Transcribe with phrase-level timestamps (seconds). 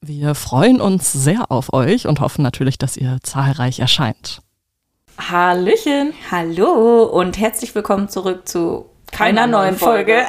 [0.00, 4.40] Wir freuen uns sehr auf euch und hoffen natürlich, dass ihr zahlreich erscheint.
[5.18, 6.12] Hallöchen.
[6.30, 10.24] Hallo und herzlich willkommen zurück zu keiner, neuen Folge,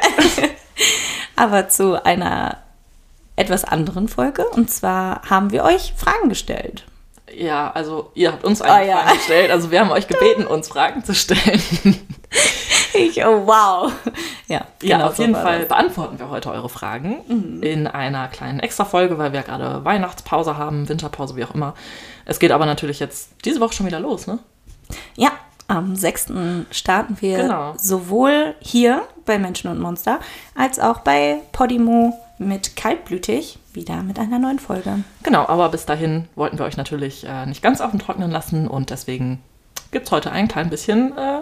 [1.36, 2.58] aber zu einer
[3.36, 4.48] etwas anderen Folge.
[4.50, 6.86] Und zwar haben wir euch Fragen gestellt.
[7.36, 8.98] Ja, also ihr habt uns eine Ah, ja.
[8.98, 9.52] Frage gestellt.
[9.52, 11.62] Also wir haben euch gebeten, uns Fragen zu stellen.
[12.94, 13.92] Ich, oh wow.
[14.48, 15.68] Ja, Ja, genau auf so jeden Fall das.
[15.68, 21.36] beantworten wir heute eure Fragen in einer kleinen Extra-Folge, weil wir gerade Weihnachtspause haben, Winterpause,
[21.36, 21.76] wie auch immer.
[22.26, 24.40] Es geht aber natürlich jetzt diese Woche schon wieder los, ne?
[25.16, 25.30] Ja,
[25.68, 26.34] am 6.
[26.72, 27.74] starten wir Genau.
[27.78, 30.20] sowohl hier bei Menschen und Monster
[30.56, 35.04] als auch bei Podimo mit Kaltblütig wieder mit einer neuen Folge.
[35.24, 38.68] Genau, aber bis dahin wollten wir euch natürlich äh, nicht ganz auf dem Trocknen lassen
[38.68, 39.40] und deswegen
[39.92, 41.42] gibt es heute ein klein bisschen äh,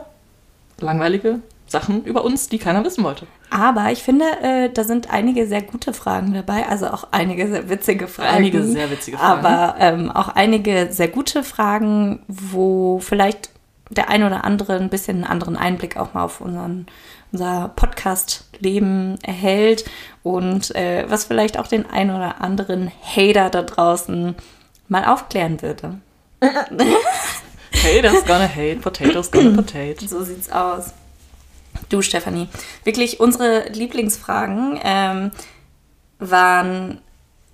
[0.80, 3.28] langweilige Sachen über uns, die keiner wissen wollte.
[3.50, 7.70] Aber ich finde, äh, da sind einige sehr gute Fragen dabei, also auch einige sehr
[7.70, 8.36] witzige Fragen.
[8.36, 9.46] Einige sehr witzige Fragen.
[9.46, 13.50] Aber ähm, auch einige sehr gute Fragen, wo vielleicht
[13.90, 16.88] der ein oder andere ein bisschen einen anderen Einblick auch mal auf unseren,
[17.32, 19.86] unser Podcast-Leben erhält
[20.24, 24.36] und äh, was vielleicht auch den ein oder anderen Hater da draußen
[24.88, 26.00] mal aufklären würde.
[26.42, 30.08] Haters gonna hate, potatoes gonna potate.
[30.08, 30.94] So sieht's aus.
[31.90, 32.48] Du, Stefanie,
[32.84, 35.32] wirklich unsere Lieblingsfragen ähm,
[36.20, 37.02] waren,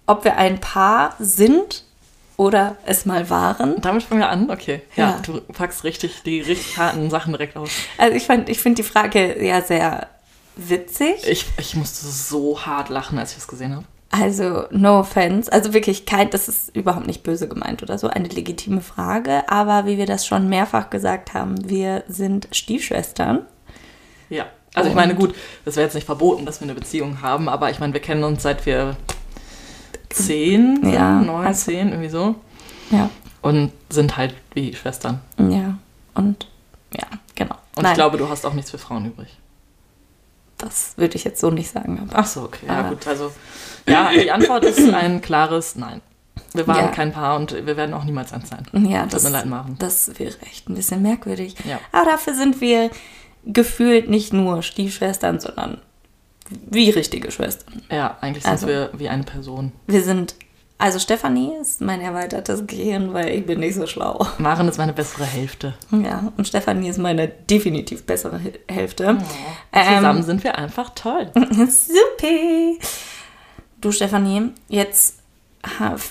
[0.06, 1.84] ob wir ein Paar sind
[2.38, 3.80] oder es mal waren.
[3.82, 4.82] Damit fangen wir an, okay.
[4.96, 5.20] Ja, Ja.
[5.26, 7.70] du packst richtig die richtig harten Sachen direkt aus.
[7.98, 10.08] Also ich fand, ich finde die Frage ja sehr
[10.56, 11.28] witzig.
[11.28, 13.86] Ich, ich musste so hart lachen, als ich das gesehen habe.
[14.12, 18.28] Also no offense, also wirklich kein, das ist überhaupt nicht böse gemeint oder so, eine
[18.28, 19.50] legitime Frage.
[19.50, 23.48] Aber wie wir das schon mehrfach gesagt haben, wir sind Stiefschwestern.
[24.30, 24.46] Ja.
[24.76, 25.34] Also ich meine, gut,
[25.66, 28.24] das wäre jetzt nicht verboten, dass wir eine Beziehung haben, aber ich meine, wir kennen
[28.24, 28.98] uns seit wir
[30.14, 32.36] zehn, Ja, neun, also- zehn, irgendwie so.
[32.92, 33.10] Ja,
[33.42, 35.22] Und sind halt wie Schwestern.
[35.38, 35.78] ja
[36.16, 36.48] und
[36.94, 37.56] ja, genau.
[37.76, 39.38] Und ich glaube, du hast auch nichts für Frauen übrig.
[40.58, 42.08] das würde ich jetzt so nicht sagen.
[42.14, 42.66] Ach so, okay.
[42.68, 43.06] Ja, gut.
[43.08, 43.32] Also,
[43.88, 46.02] ja, die Antwort ist ein klares Nein.
[46.54, 46.88] Wir waren Ja.
[46.88, 48.66] kein Paar und wir werden auch niemals eins sein.
[48.88, 49.76] Ja, das, Maren.
[49.80, 51.56] das wäre echt ein bisschen merkwürdig.
[51.68, 51.80] Ja.
[51.92, 52.92] Aber dafür sind wir
[53.46, 55.80] gefühlt nicht nur Stiefschwestern, sondern
[56.50, 57.82] wie richtige Schwestern.
[57.92, 59.72] Ja, eigentlich sind Also- wir wie eine Person.
[59.88, 60.36] Wir sind,
[60.78, 64.26] also Stefanie ist mein erweitertes Gehirn, weil ich bin nicht so schlau.
[64.38, 65.74] Maren ist meine bessere Hälfte.
[65.92, 68.40] Ja, und Stefanie ist meine definitiv bessere
[68.70, 69.18] Hälfte.
[69.74, 71.32] Zusammen Ähm, sind wir einfach toll.
[71.36, 72.78] Super.
[73.82, 75.20] Du, Stefanie, jetzt,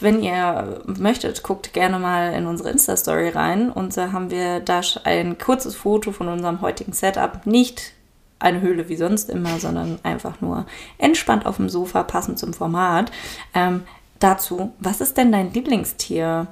[0.00, 3.70] wenn ihr möchtet, guckt gerne mal in unsere Insta-Story rein.
[3.70, 7.46] Und da haben wir da ein kurzes Foto von unserem heutigen Setup.
[7.46, 7.92] Nicht
[8.42, 10.66] eine Höhle wie sonst immer, sondern einfach nur
[10.98, 13.10] entspannt auf dem Sofa, passend zum Format.
[13.54, 13.82] Ähm,
[14.18, 16.48] dazu, was ist denn dein Lieblingstier?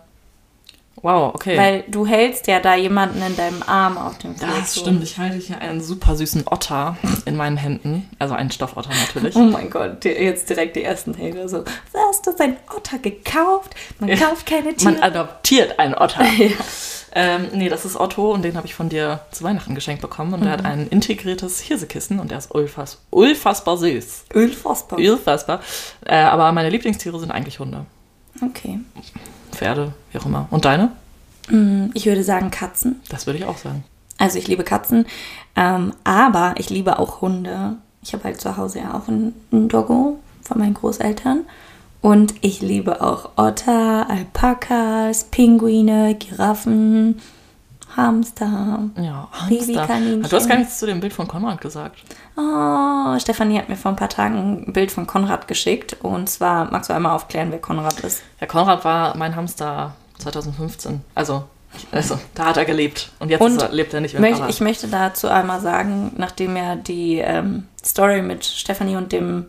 [1.03, 1.57] Wow, okay.
[1.57, 4.53] Weil du hältst ja da jemanden in deinem Arm auf dem Foto.
[4.59, 5.03] das stimmt.
[5.03, 8.09] Ich halte hier einen super süßen Otter in meinen Händen.
[8.19, 9.35] Also einen Stoffotter natürlich.
[9.35, 11.65] Oh mein Gott, jetzt direkt die ersten Hater so.
[11.95, 13.75] Hast du einen Otter gekauft?
[13.99, 14.93] Man kauft keine Tiere.
[14.93, 16.23] Man adoptiert einen Otter.
[17.15, 20.35] ähm, nee, das ist Otto und den habe ich von dir zu Weihnachten geschenkt bekommen.
[20.35, 24.25] Und der hat ein integriertes Hirsekissen und der ist ulfass, unfassbar süß.
[24.35, 24.99] Ölfassbar.
[24.99, 25.61] Unfassbar.
[26.05, 27.87] Äh, aber meine Lieblingstiere sind eigentlich Hunde.
[28.43, 28.79] Okay.
[29.53, 30.47] Pferde, wie auch immer.
[30.51, 30.93] Und deine?
[31.49, 33.01] Mm, Ich würde sagen Katzen.
[33.09, 33.85] Das würde ich auch sagen.
[34.19, 35.07] Also ich liebe Katzen,
[35.57, 37.77] ähm, aber ich liebe auch Hunde.
[38.03, 41.41] Ich habe halt zu Hause ja auch einen, einen Doggo von meinen Großeltern.
[42.03, 47.21] Und ich liebe auch Otter, Alpakas, Pinguine, Giraffen,
[47.97, 48.91] Hamster.
[48.97, 49.49] Ja, Hamster.
[49.49, 50.23] Babykaninchen.
[50.23, 51.99] Du hast gar nichts zu dem Bild von Konrad gesagt.
[52.37, 55.97] Oh, Stefanie hat mir vor ein paar Tagen ein Bild von Konrad geschickt.
[56.03, 58.23] Und zwar, magst du einmal aufklären, wer Konrad ist?
[58.41, 61.03] Ja, Konrad war mein Hamster 2015.
[61.15, 61.45] Also,
[61.91, 63.11] also da hat er gelebt.
[63.19, 64.31] Und jetzt Und er, lebt er nicht mehr.
[64.31, 69.47] Möcht, ich möchte dazu einmal sagen, nachdem ja die ähm, Story mit Stefanie und dem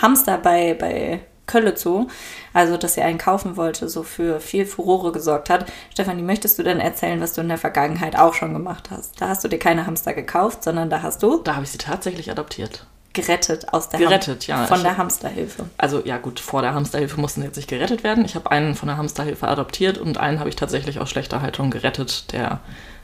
[0.00, 1.20] Hamster bei, bei
[1.52, 2.08] Kölle zu,
[2.54, 5.66] also dass sie einen kaufen wollte, so für viel Furore gesorgt hat.
[5.92, 9.20] Stefanie, möchtest du denn erzählen, was du in der Vergangenheit auch schon gemacht hast?
[9.20, 11.78] Da hast du dir keine Hamster gekauft, sondern da hast du da habe ich sie
[11.78, 12.86] tatsächlich adoptiert.
[13.12, 14.66] gerettet aus der Gerettet, Ham ja.
[14.66, 15.66] Von der Hamsterhilfe.
[15.76, 18.24] Also ja gut, vor der Hamsterhilfe mussten jetzt nicht gerettet werden.
[18.24, 21.70] Ich habe einen von der Hamsterhilfe adoptiert und einen habe ich tatsächlich aus schlechter Haltung
[21.70, 22.60] gerettet, der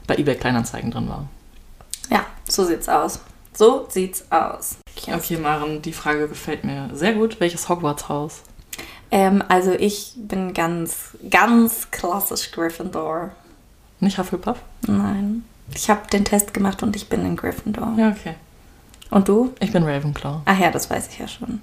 [0.07, 1.27] bei eBay Kleinanzeigen drin war.
[2.09, 3.19] Ja, so sieht's aus.
[3.53, 4.77] So sieht's aus.
[5.07, 7.39] Okay, Maren, die Frage gefällt mir sehr gut.
[7.39, 8.41] Welches Hogwarts-Haus?
[9.11, 13.31] Ähm, also ich bin ganz, ganz klassisch Gryffindor.
[13.99, 14.59] Nicht Hufflepuff?
[14.87, 15.43] Nein.
[15.73, 17.93] Ich habe den Test gemacht und ich bin in Gryffindor.
[17.97, 18.35] Ja, okay.
[19.09, 19.53] Und du?
[19.59, 20.41] Ich bin Ravenclaw.
[20.45, 21.61] Ach ja, das weiß ich ja schon.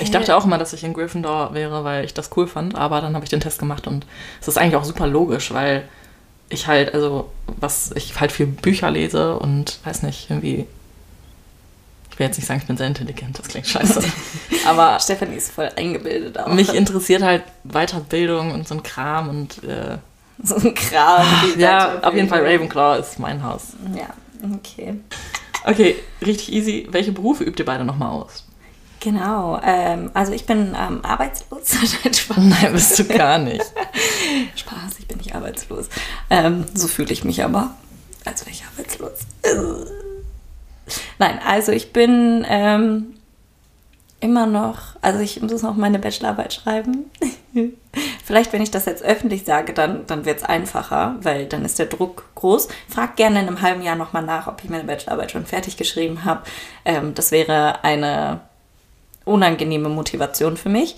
[0.00, 3.00] Ich dachte auch immer, dass ich in Gryffindor wäre, weil ich das cool fand, aber
[3.00, 4.06] dann habe ich den Test gemacht und
[4.40, 5.88] es ist eigentlich auch super logisch, weil
[6.50, 10.66] ich halt, also, was, ich halt viel Bücher lese und weiß nicht, irgendwie.
[12.18, 14.02] Ich will jetzt nicht sagen, ich bin sehr intelligent, das klingt scheiße.
[14.66, 16.48] aber Stefanie ist voll eingebildet auch.
[16.48, 19.98] mich interessiert halt Weiterbildung und so ein Kram und äh,
[20.42, 21.24] so ein Kram.
[21.44, 23.68] die ja, auf jeden Fall Ravenclaw ist mein Haus.
[23.94, 24.08] Ja,
[24.52, 24.96] okay.
[25.62, 26.88] Okay, richtig easy.
[26.90, 28.44] Welche Berufe übt ihr beide nochmal aus?
[28.98, 29.60] Genau.
[29.62, 31.76] Ähm, also ich bin ähm, arbeitslos.
[32.36, 33.62] Nein, bist du gar nicht.
[34.56, 35.86] Spaß, ich bin nicht arbeitslos.
[36.30, 37.76] Ähm, so fühle ich mich aber,
[38.24, 39.20] als wäre ich arbeitslos.
[41.18, 43.14] Nein, also ich bin ähm,
[44.20, 47.10] immer noch, also ich muss noch meine Bachelorarbeit schreiben.
[48.24, 51.78] Vielleicht, wenn ich das jetzt öffentlich sage, dann, dann wird es einfacher, weil dann ist
[51.78, 52.68] der Druck groß.
[52.88, 56.24] Frag gerne in einem halben Jahr nochmal nach, ob ich meine Bachelorarbeit schon fertig geschrieben
[56.24, 56.42] habe.
[56.84, 58.40] Ähm, das wäre eine
[59.24, 60.96] unangenehme Motivation für mich.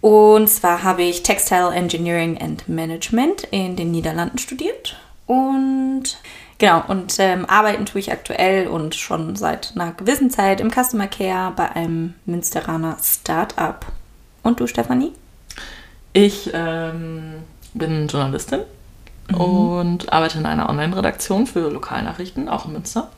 [0.00, 4.96] Und zwar habe ich Textile Engineering and Management in den Niederlanden studiert.
[5.26, 6.18] Und
[6.60, 11.08] genau, und ähm, arbeiten tue ich aktuell und schon seit einer gewissen Zeit im Customer
[11.08, 13.86] Care bei einem Münsteraner Start-up.
[14.44, 15.12] Und du, Stefanie?
[16.12, 17.42] Ich ähm,
[17.74, 18.60] bin Journalistin
[19.32, 23.10] und arbeite in einer Online-Redaktion für Lokalnachrichten, auch in Münster.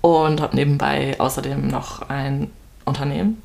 [0.00, 2.50] Und habe nebenbei außerdem noch ein
[2.84, 3.42] Unternehmen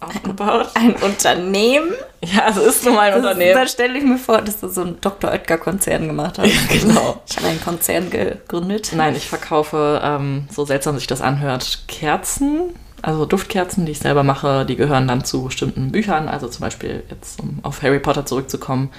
[0.00, 0.68] aufgebaut.
[0.74, 1.92] Ein Unternehmen?
[2.24, 3.54] Ja, also ist nun mal ein Das, Unternehmen.
[3.54, 5.30] da stelle ich mir vor, dass du so einen Dr.
[5.30, 6.48] Oetker-Konzern gemacht hast.
[6.48, 7.22] Ja, genau.
[7.28, 8.90] Ich habe einen Konzern gegründet.
[8.96, 14.24] Nein, ich verkaufe, ähm, so seltsam sich das anhört, Kerzen, also Duftkerzen, die ich selber
[14.24, 18.26] mache, die gehören dann zu bestimmten Büchern, also zum Beispiel jetzt, um auf Harry Potter
[18.26, 18.90] zurückzukommen,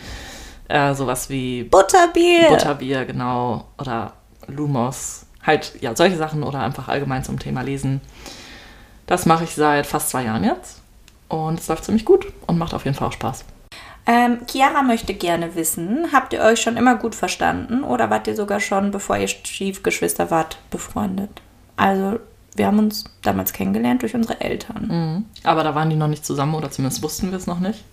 [0.69, 2.47] äh, sowas wie Butterbier.
[2.47, 4.13] Butterbier, genau, oder
[4.47, 7.99] Lumos, halt, ja, solche Sachen oder einfach allgemein zum Thema Lesen.
[9.05, 10.81] Das mache ich seit fast zwei Jahren jetzt
[11.29, 13.45] und es läuft ziemlich gut und macht auf jeden Fall auch Spaß.
[14.05, 18.35] Ähm, Chiara möchte gerne wissen, habt ihr euch schon immer gut verstanden oder wart ihr
[18.35, 21.41] sogar schon, bevor ihr Stiefgeschwister wart, befreundet?
[21.75, 22.19] Also,
[22.55, 24.87] wir haben uns damals kennengelernt durch unsere Eltern.
[24.87, 25.25] Mhm.
[25.43, 27.83] Aber da waren die noch nicht zusammen oder zumindest wussten wir es noch nicht.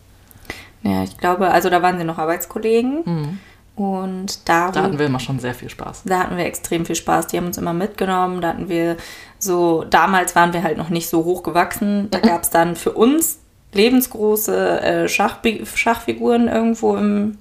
[0.82, 3.38] Ja, ich glaube, also da waren sie noch Arbeitskollegen Mhm.
[3.76, 6.02] Und da, Da hatten wir immer schon sehr viel Spaß.
[6.04, 7.26] da hatten wir extrem viel Spaß.
[7.28, 8.40] Die haben uns immer mitgenommen.
[8.40, 8.96] Da hatten wir
[9.38, 12.08] so, damals waren wir halt noch nicht so hoch gewachsen.
[12.10, 13.38] Da gab es dann für uns
[13.72, 17.36] lebensgroße äh, Schachbi- Schachfiguren irgendwo im,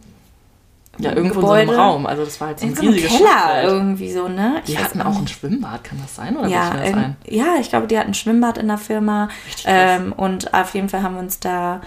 [0.98, 1.62] Ja, im irgendwo Gebäude.
[1.64, 2.06] in so einem Raum.
[2.08, 3.68] Also das war halt so in ein so riesiges Keller Schachfeld.
[3.70, 4.56] irgendwie so, ne?
[4.66, 5.28] Ich Die hatten auch ein.
[5.28, 6.36] Schwimmbad, kann das sein?
[6.36, 7.16] Oder Ja, ich das ein?
[7.28, 9.30] ja, ich glaube, die hatten ein Schwimmbad in der Firma.
[9.66, 11.82] Ähm, und auf jeden Fall haben wir uns da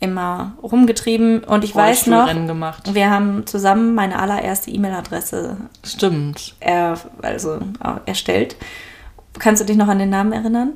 [0.00, 1.44] immer rumgetrieben.
[1.44, 2.94] Und ich weiß noch, gemacht.
[2.94, 6.54] wir haben zusammen meine allererste E-Mail-Adresse Stimmt.
[6.60, 8.56] er, also, äh, erstellt.
[9.38, 10.72] Kannst du dich noch an den Namen erinnern?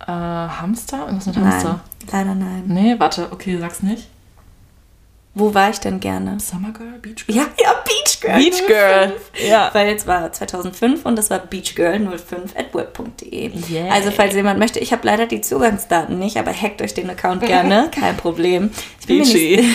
[0.00, 1.06] Äh, Hamster?
[1.10, 1.80] Was mit Hamster?
[2.00, 2.64] Nein, leider nein.
[2.66, 4.08] Nee, warte, okay, sag's nicht.
[5.38, 6.40] Wo war ich denn gerne?
[6.40, 7.36] Summer Girl, Beach Girl?
[7.36, 8.38] Ja, ja, Beach Girl.
[8.38, 9.12] Beach Girl.
[9.34, 9.48] 05.
[9.50, 9.70] Ja.
[9.74, 13.50] Weil es war 2005 und das war beachgirl05 at web.de.
[13.68, 13.90] Yay.
[13.90, 17.44] Also falls jemand möchte, ich habe leider die Zugangsdaten nicht, aber hackt euch den Account
[17.44, 18.70] gerne, kein Problem.
[19.00, 19.56] Ich bin Beachy.
[19.58, 19.68] nicht,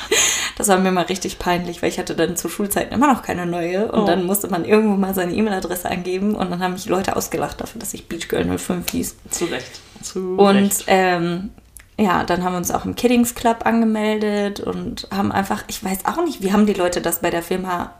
[0.56, 3.44] das war mir mal richtig peinlich, weil ich hatte dann zu Schulzeiten immer noch keine
[3.44, 4.06] neue und Oh.
[4.06, 7.80] dann musste man irgendwo mal seine E-Mail-Adresse angeben und dann haben mich Leute ausgelacht dafür,
[7.80, 9.16] dass ich beachgirl05 hieß.
[9.30, 9.80] Zu Recht.
[10.02, 10.84] Zu Und Recht.
[10.86, 11.50] ähm,
[11.98, 16.06] ja, dann haben wir uns auch im Kiddings Club angemeldet und haben einfach, ich weiß
[16.06, 17.92] auch nicht, wie haben die Leute das bei der Firma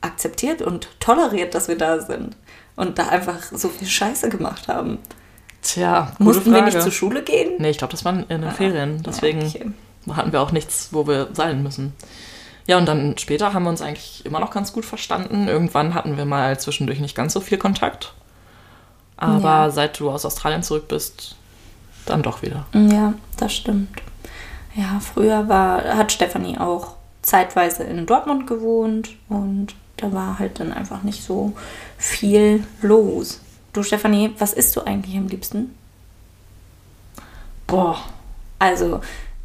[0.00, 2.36] akzeptiert und toleriert, dass wir da sind
[2.76, 4.98] und da einfach so viel Scheiße gemacht haben.
[5.62, 7.54] Tja, Mussten wir nicht zur Schule gehen?
[7.58, 9.02] Nee, ich glaube, das waren in den Ferien.
[9.02, 9.70] Deswegen Ja, okay.
[10.16, 11.92] hatten wir auch nichts, wo wir sein müssen.
[12.66, 15.48] Ja, und dann später haben wir uns eigentlich immer noch ganz gut verstanden.
[15.48, 18.14] Irgendwann hatten wir mal zwischendurch nicht ganz so viel Kontakt.
[19.18, 19.70] Aber Ja.
[19.70, 21.36] seit du aus Australien zurück bist,
[22.10, 22.66] dann doch wieder.
[22.74, 23.88] Ja, das stimmt.
[24.74, 30.72] Ja, früher war, hat Stefanie auch zeitweise in Dortmund gewohnt und da war halt dann
[30.72, 31.52] einfach nicht so
[31.98, 33.40] viel los.
[33.72, 35.74] Du, Stefanie, was isst du eigentlich am liebsten?
[37.66, 37.98] Boah,
[38.58, 39.00] Also,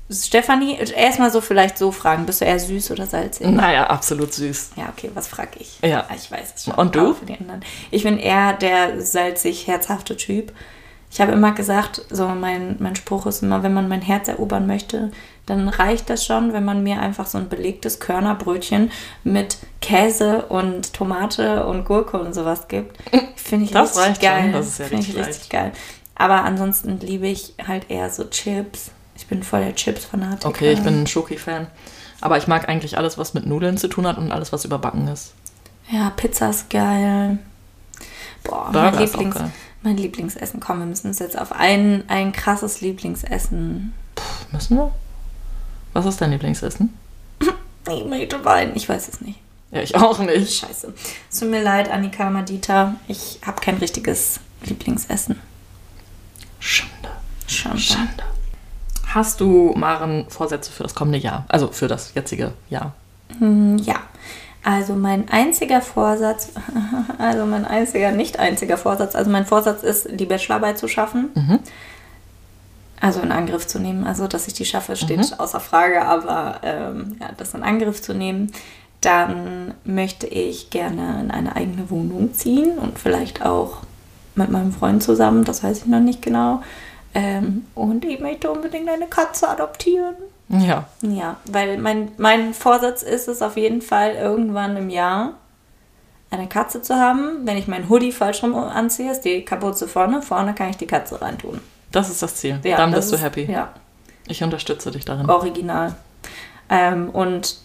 [0.10, 3.48] Stefanie, erstmal so vielleicht so fragen, bist du eher süß oder salzig?
[3.48, 4.72] naja, absolut süß.
[4.75, 5.79] Ja, okay, was frage ich?
[5.84, 6.05] Ja.
[6.10, 6.74] Ah, Ich weiß es schon.
[6.75, 7.15] Und du?
[7.91, 10.53] Ich bin eher der salzig, herzhafte Typ.
[11.15, 14.67] Ich habe immer gesagt, so mein, mein Spruch ist immer, wenn man mein Herz erobern
[14.67, 15.13] möchte,
[15.45, 18.91] dann reicht das schon, wenn man mir einfach so ein belegtes Körnerbrötchen
[19.24, 22.98] mit Käse und Tomate und Gurke und sowas gibt.
[23.38, 24.41] Finde ich Das richtig reicht geil.
[24.43, 25.72] schon, das ist ja Finde ich richtig geil.
[26.15, 28.91] Aber ansonsten liebe ich halt eher so Chips.
[29.15, 30.50] Ich bin voll der Chips-Fanatiker.
[30.50, 31.67] Okay, ich bin ein Schoki-Fan.
[32.19, 35.07] Aber ich mag eigentlich alles, was mit Nudeln zu tun hat und alles, was überbacken
[35.07, 35.34] ist.
[35.89, 37.38] Ja, Pizza ist geil.
[38.43, 39.51] Boah, Burger mein, ist auch Lieblings, geil.
[39.86, 40.60] Mein Lieblingsessen.
[40.60, 43.94] Komm, wir müssen uns jetzt auf ein, ein krasses Lieblingsessen.
[44.51, 44.92] Müssen wir?
[45.94, 46.94] Was ist dein Lieblingsessen?
[47.89, 48.75] Ich möchte weinen.
[48.75, 49.39] Ich weiß es nicht.
[49.72, 50.60] Ja, ich auch nicht.
[50.60, 50.94] Scheiße.
[51.32, 52.96] Es tut mir leid, Annika Madita.
[53.08, 55.39] Ich habe kein richtiges Lieblingsessen.
[56.60, 57.10] Schande.
[57.48, 57.80] Schande.
[57.80, 58.24] Schande.
[59.08, 61.46] Hast du, Maren, Vorsätze für das kommende Jahr?
[61.48, 62.94] Also für das jetzige Jahr?
[63.39, 63.96] Hm, Ja.
[64.65, 66.50] Also mein einziger Vorsatz,
[67.19, 71.29] also mein einziger, nicht einziger Vorsatz, also mein Vorsatz ist, die Bachelorarbeit zu schaffen.
[71.36, 71.60] Mhm.
[73.00, 74.07] Also in Angriff zu nehmen.
[74.07, 78.15] Also, dass ich die schaffe, steht außer Frage, aber ähm, ja, das in Angriff zu
[78.15, 78.51] nehmen.
[79.01, 83.81] Dann möchte ich gerne in eine eigene Wohnung ziehen und vielleicht auch
[84.34, 86.63] mit meinem Freund zusammen, das weiß ich noch nicht genau.
[87.13, 90.15] Ähm, und ich möchte unbedingt eine Katze adoptieren.
[90.50, 90.86] Ja.
[91.02, 95.34] Ja, weil mein, mein Vorsatz ist es auf jeden Fall, irgendwann im Jahr
[96.30, 97.46] eine Katze zu haben.
[97.46, 100.22] Wenn ich meinen Hoodie falsch rum anziehe, ist die Kapuze vorne.
[100.22, 101.62] Vorne kann ich die Katze reintun.
[101.92, 102.60] Das ist das Ziel.
[102.64, 103.52] Ja, Dann das bist du ist- happy.
[103.52, 103.70] Ja,
[104.28, 105.30] Ich unterstütze dich darin.
[105.30, 105.96] original.
[106.70, 107.58] Ähm, und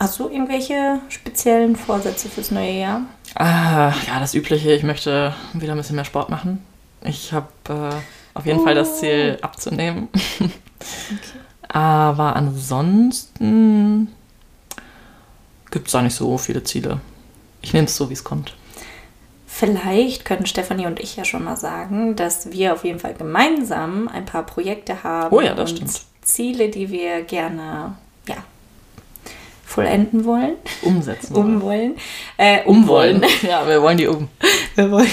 [0.00, 3.02] hast du irgendwelche speziellen Vorsätze fürs neue Jahr?
[3.36, 4.72] Ah, ja, das Übliche.
[4.72, 6.64] Ich möchte wieder ein bisschen mehr Sport machen.
[7.02, 7.94] Ich habe äh,
[8.36, 10.08] auf jeden Fall das Ziel, abzunehmen.
[11.68, 14.08] Aber ansonsten
[15.70, 17.00] gibt es da nicht so viele Ziele.
[17.60, 18.54] Ich nehme es so, wie es kommt.
[19.46, 24.06] Vielleicht können Stefanie und ich ja schon mal sagen, dass wir auf jeden Fall gemeinsam
[24.08, 26.00] ein paar Projekte haben Oh ja, das und stimmt.
[26.22, 27.96] Ziele, die wir gerne
[28.28, 28.36] ja,
[29.64, 30.54] vollenden wollen.
[30.82, 31.34] Umsetzen.
[31.34, 31.96] Um wollen.
[32.36, 33.24] Äh, Umwollen.
[33.42, 34.28] Ja, wir wollen die um.
[34.74, 35.10] Wir wollen.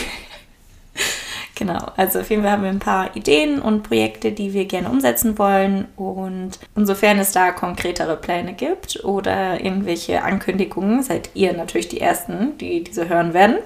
[1.55, 4.89] Genau, also auf jeden Fall haben wir ein paar Ideen und Projekte, die wir gerne
[4.89, 5.85] umsetzen wollen.
[5.95, 12.57] Und insofern es da konkretere Pläne gibt oder irgendwelche Ankündigungen, seid ihr natürlich die Ersten,
[12.57, 13.57] die diese hören werden.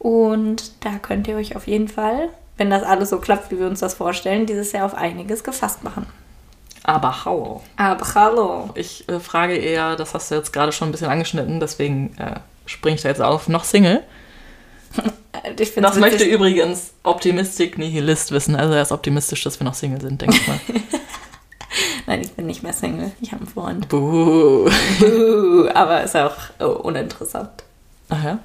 [0.00, 3.68] Und da könnt ihr euch auf jeden Fall, wenn das alles so klappt, wie wir
[3.68, 6.06] uns das vorstellen, dieses Jahr auf einiges gefasst machen.
[6.82, 7.62] Aber hallo.
[7.76, 8.70] Aber hallo.
[8.74, 12.40] Ich äh, frage eher, das hast du jetzt gerade schon ein bisschen angeschnitten, deswegen äh,
[12.66, 14.02] springe ich da jetzt auf, noch Single.
[15.58, 18.56] Ich Das möchte übrigens Optimistic Nihilist wissen.
[18.56, 20.58] Also er ist optimistisch, dass wir noch Single sind, denke ich mal.
[22.06, 23.12] Nein, ich bin nicht mehr Single.
[23.20, 23.88] Ich habe einen Freund.
[23.88, 24.70] Buh.
[24.98, 27.50] Buh, Aber ist auch oh, uninteressant.
[28.08, 28.38] Ach ja?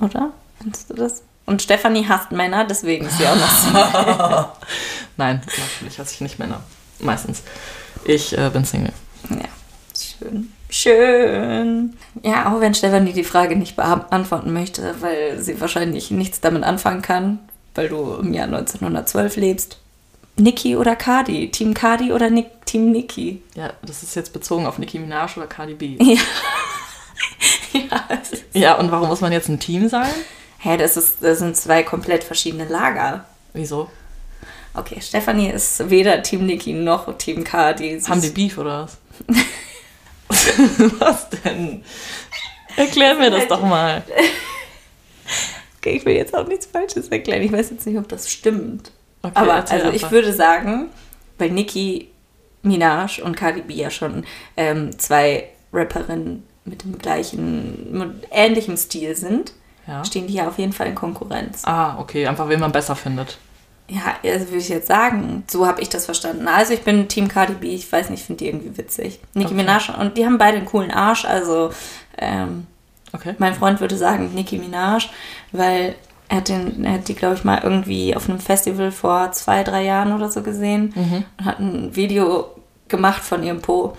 [0.00, 0.30] Oder?
[0.60, 1.22] Findest du das?
[1.46, 4.46] Und Stefanie hasst Männer, deswegen ist sie auch noch Single.
[5.16, 6.62] Nein, natürlich hasse ich nicht Männer.
[7.00, 7.42] Meistens.
[8.04, 8.92] Ich äh, bin Single.
[9.30, 9.36] ja,
[9.96, 10.52] schön.
[10.68, 11.96] Schön.
[12.22, 17.02] Ja, auch wenn Stefanie die Frage nicht beantworten möchte, weil sie wahrscheinlich nichts damit anfangen
[17.02, 17.38] kann,
[17.74, 19.78] weil du im Jahr 1912 lebst.
[20.36, 21.50] Niki oder Cardi?
[21.50, 23.42] Team Cardi oder Nick, Team Niki?
[23.54, 25.98] Ja, das ist jetzt bezogen auf Nicki Minaj oder Cardi B.
[27.72, 30.10] Ja, ist- Ja, und warum muss man jetzt ein Team sein?
[30.58, 33.24] Hä, das, ist, das sind zwei komplett verschiedene Lager.
[33.52, 33.90] Wieso?
[34.74, 38.00] Okay, Stefanie ist weder Team Niki noch Team Cardi.
[38.00, 38.98] Haben die Beef oder was?
[40.98, 41.84] was denn?
[42.76, 44.02] Erklär mir das doch mal.
[45.78, 47.40] Okay, ich will jetzt auch nichts Falsches erklären.
[47.40, 48.90] Ich weiß jetzt nicht, ob das stimmt.
[49.22, 50.90] Okay, Aber also ich würde sagen,
[51.38, 52.08] weil Nicki
[52.62, 54.24] Minaj und Cardi B ja schon
[54.58, 59.54] ähm, zwei Rapperinnen mit dem gleichen, mit ähnlichem Stil sind,
[59.86, 60.04] Ja.
[60.04, 61.62] stehen die ja auf jeden Fall in Konkurrenz.
[61.64, 63.38] Ah, okay, einfach wen man besser findet.
[63.92, 66.46] Ja, also würde ich jetzt sagen, so habe ich das verstanden.
[66.46, 69.18] Also ich bin Team Cardi B, ich weiß nicht, ich finde die irgendwie witzig.
[69.34, 69.54] Nicki Okay.
[69.56, 71.70] Minaj und die haben beide einen coolen Arsch, also
[72.18, 72.66] ähm,
[73.12, 73.34] Okay.
[73.38, 75.08] mein Freund würde sagen Nicki Minaj,
[75.50, 75.96] weil
[76.28, 79.64] er hat, den, er hat die, glaube ich, mal irgendwie auf einem Festival vor zwei,
[79.64, 81.24] drei Jahren oder so gesehen Mhm.
[81.38, 82.46] und hat ein Video
[82.86, 83.96] gemacht von ihrem Po.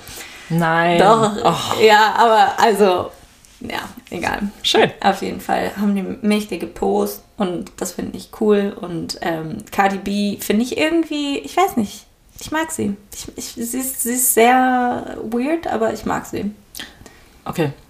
[0.47, 0.99] Nein.
[0.99, 3.11] Doch, Och, ja, aber also,
[3.61, 4.51] ja, egal.
[4.63, 4.91] schön.
[5.01, 8.75] Auf jeden Fall haben die mächtige Pos und das finde ich cool.
[8.79, 12.05] Und ähm, Cardi B finde ich irgendwie, ich weiß nicht,
[12.39, 12.95] ich mag sie.
[13.13, 16.51] Ich, ich, sie, ist, sie ist sehr weird, aber ich mag sie.
[17.45, 17.71] Okay.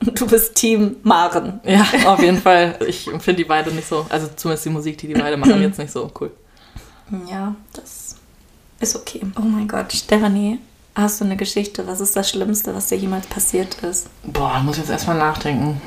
[0.00, 1.60] Du bist Team Maren.
[1.64, 2.76] Ja, auf jeden Fall.
[2.88, 5.78] Ich finde die beide nicht so, also zumindest die Musik, die die beide machen, jetzt
[5.78, 6.32] nicht so cool.
[7.30, 8.16] Ja, das
[8.80, 9.20] ist okay.
[9.38, 10.58] Oh mein Gott, Stefanie,
[10.96, 11.86] hast du eine Geschichte?
[11.86, 14.08] Was ist das Schlimmste, was dir jemals passiert ist?
[14.24, 15.80] Boah, muss jetzt erstmal nachdenken.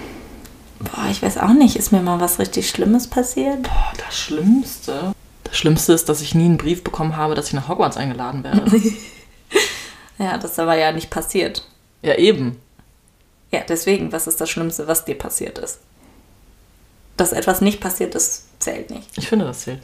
[0.80, 1.76] Boah, ich weiß auch nicht.
[1.76, 3.64] Ist mir mal was richtig Schlimmes passiert?
[3.64, 5.14] Boah, das Schlimmste.
[5.44, 8.44] Das Schlimmste ist, dass ich nie einen Brief bekommen habe, dass ich nach Hogwarts eingeladen
[8.44, 8.64] werde.
[10.22, 11.66] Ja, das ist aber ja nicht passiert.
[12.02, 12.58] ja, eben.
[13.52, 15.80] Ja, deswegen, was ist das Schlimmste, was dir passiert ist?
[17.16, 19.08] Dass etwas nicht passiert ist, zählt nicht.
[19.18, 19.80] Ich finde, das zählt.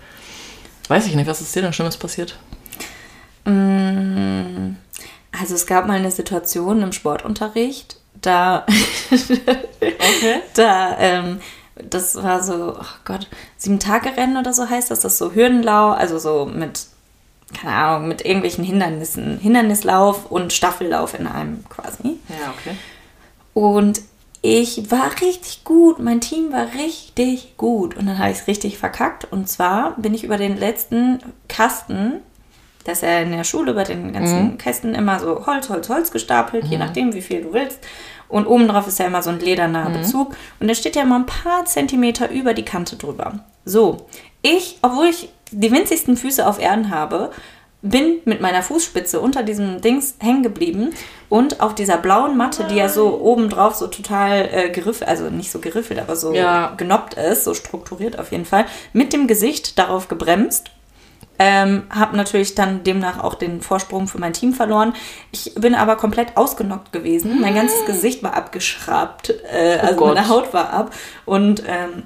[0.89, 2.37] Weiß ich nicht, was ist dir denn Schlimmes passiert?
[3.45, 4.75] Mm,
[5.39, 8.65] Also es gab mal eine Situation im Sportunterricht, da,
[9.09, 10.41] Okay.
[10.55, 11.39] da, ähm,
[11.75, 13.27] das war so, oh Gott,
[13.57, 16.85] sieben Tage Rennen oder so heißt das, das ist so Hürdenlau, also so mit,
[17.53, 22.17] keine Ahnung, mit irgendwelchen Hindernissen, Hindernislauf und Staffellauf in einem quasi.
[22.29, 22.75] Ja, okay.
[23.53, 24.01] Und
[24.41, 25.99] ich war richtig gut.
[25.99, 27.97] Mein Team war richtig gut.
[27.97, 29.25] Und dann habe ich es richtig verkackt.
[29.31, 32.21] Und zwar bin ich über den letzten Kasten,
[32.85, 36.11] das ist ja in der Schule über den ganzen Kästen immer so Holz, Holz, Holz
[36.11, 37.79] gestapelt, je nachdem, wie viel du willst.
[38.27, 40.35] Und obendrauf ist ja immer so ein lederner Bezug.
[40.59, 43.39] Und der steht ja immer ein paar Zentimeter über die Kante drüber.
[43.65, 44.05] So,
[44.41, 47.31] ich, obwohl ich die winzigsten Füße auf Erden habe,
[47.81, 50.89] bin mit meiner Fußspitze unter diesem Dings hängen geblieben
[51.29, 55.51] und auf dieser blauen Matte, die ja so obendrauf so total äh, geriffelt, also nicht
[55.51, 56.73] so geriffelt, aber so Ja.
[56.77, 60.71] genoppt ist, so strukturiert auf jeden Fall, mit dem Gesicht darauf gebremst.
[61.37, 64.93] Ähm, habe natürlich dann demnach auch den Vorsprung für mein Team verloren.
[65.31, 67.41] Ich bin aber komplett ausgenockt gewesen.
[67.41, 70.15] Mein ganzes Gesicht war abgeschraubt, äh, also Gott.
[70.15, 70.93] meine Haut war ab
[71.25, 72.03] und ähm,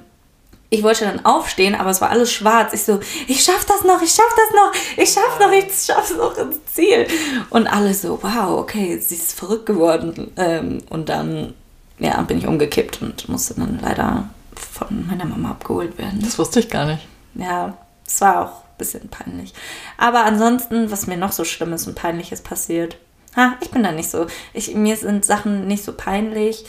[0.72, 2.72] ich wollte dann aufstehen, aber es war alles schwarz.
[2.72, 6.16] Ich so, ich schaff das noch, ich schaff das noch, ich schaff noch, ich schaff's
[6.16, 7.08] noch ins Ziel.
[7.50, 10.30] Und alle so, wow, okay, sie ist verrückt geworden.
[10.36, 11.54] Ähm, und dann,
[11.98, 16.20] ja, bin ich umgekippt und musste dann leider von meiner Mama abgeholt werden.
[16.22, 17.04] Das wusste ich gar nicht.
[17.34, 19.54] Ja, es war auch bisschen peinlich.
[19.96, 22.96] Aber ansonsten, was mir noch so Schlimmes und Peinliches passiert.
[23.36, 24.26] Ha, ich bin da nicht so.
[24.52, 26.64] Ich, mir sind Sachen nicht so peinlich.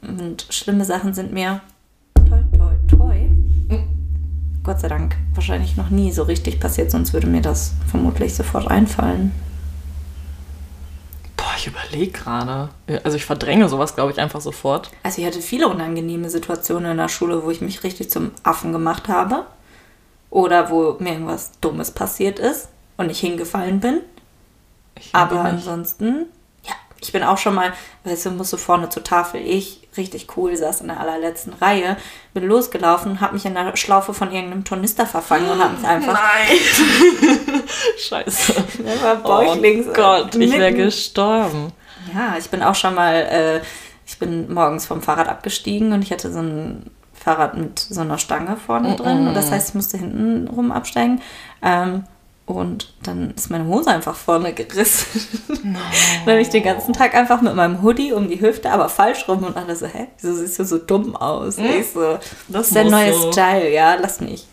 [0.00, 1.60] Und schlimme Sachen sind mir
[2.14, 3.28] toi, toi, toi.
[4.62, 8.68] Gott sei Dank wahrscheinlich noch nie so richtig passiert, sonst würde mir das vermutlich sofort
[8.68, 9.32] einfallen.
[11.36, 12.68] Boah, ich überlege gerade.
[13.02, 14.90] Also ich verdränge sowas, glaube ich, einfach sofort.
[15.02, 18.72] Also ich hatte viele unangenehme Situationen in der Schule, wo ich mich richtig zum Affen
[18.72, 19.46] gemacht habe.
[20.30, 24.00] Oder wo mir irgendwas Dummes passiert ist und ich hingefallen bin.
[25.00, 26.26] Ich Aber ansonsten,
[26.64, 27.72] ja, ich bin auch schon mal,
[28.04, 29.40] weißt du, musste vorne zur Tafel.
[29.40, 31.96] Ich, richtig cool, saß in der allerletzten Reihe,
[32.34, 36.12] bin losgelaufen, habe mich in der Schlaufe von irgendeinem Tornister verfangen und habe mich einfach
[36.14, 37.62] Nein!
[37.98, 38.54] Scheiße.
[39.22, 39.86] bäuchlings.
[39.88, 41.72] oh Gott, ich wäre mitten- gestorben.
[42.14, 43.60] Ja, ich bin auch schon mal, äh,
[44.06, 46.90] ich bin morgens vom Fahrrad abgestiegen und ich hatte so ein
[47.28, 49.28] Fahrrad mit so einer Stange vorne drin.
[49.28, 51.20] Und das heißt, ich musste hinten rum absteigen.
[51.62, 52.04] Ähm,
[52.46, 55.20] und dann ist meine Hose einfach vorne gerissen.
[55.48, 55.76] dann
[56.26, 59.44] habe ich den ganzen Tag einfach mit meinem Hoodie um die Hüfte, aber falsch rum
[59.44, 61.58] und alle so, hä, wieso siehst du so dumm aus?
[61.58, 63.30] Ich so, das ist der neue so.
[63.30, 64.46] Style, ja, lass mich.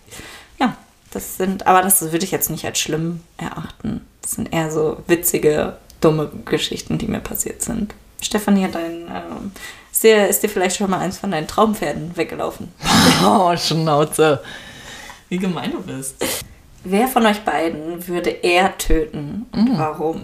[0.60, 0.76] Ja,
[1.12, 4.06] das sind, aber das würde ich jetzt nicht als schlimm erachten.
[4.22, 7.96] Das sind eher so witzige, dumme Geschichten, die mir passiert sind.
[8.22, 9.52] Stefanie hat ein, ähm,
[9.96, 12.70] ist, dir, ist dir vielleicht schon mal eins von deinen Traumpferden weggelaufen?
[13.26, 14.44] Oh, Schnauze.
[15.30, 16.18] Wie gemein du bist.
[16.84, 20.24] Wer von euch beiden würde er töten und warum?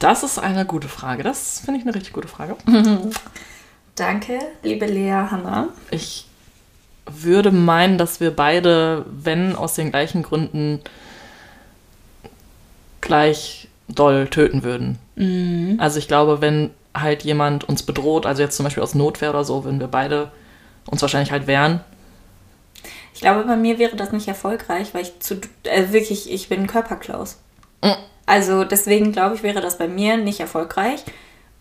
[0.00, 1.22] Das ist eine gute Frage.
[1.22, 2.56] Das finde ich eine richtig gute Frage.
[3.94, 5.68] Danke, liebe Lea Hanna.
[5.92, 6.26] Ich
[7.08, 10.80] würde meinen, dass wir beide, wenn aus den gleichen Gründen,
[13.00, 14.98] gleich doll töten würden.
[15.78, 19.44] Also ich glaube, wenn halt jemand uns bedroht, also jetzt zum Beispiel aus Notwehr oder
[19.44, 20.30] so, würden wir beide
[20.90, 21.80] uns wahrscheinlich halt wehren.
[23.14, 26.66] Ich glaube, bei mir wäre das nicht erfolgreich, weil ich zu, äh, wirklich, ich bin
[26.66, 27.38] Körperklaus.
[27.82, 27.92] Mm.
[28.26, 31.02] Also deswegen glaube ich, wäre das bei mir nicht erfolgreich.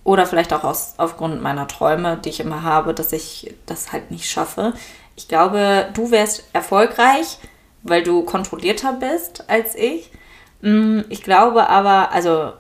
[0.04, 4.12] Oder vielleicht auch aus, aufgrund meiner Träume, die ich immer habe, dass ich das halt
[4.12, 4.74] nicht schaffe.
[5.16, 7.40] Ich glaube, du wärst erfolgreich,
[7.84, 10.12] weil du kontrollierter bist als ich.
[10.62, 12.54] Mm, Ich glaube aber, also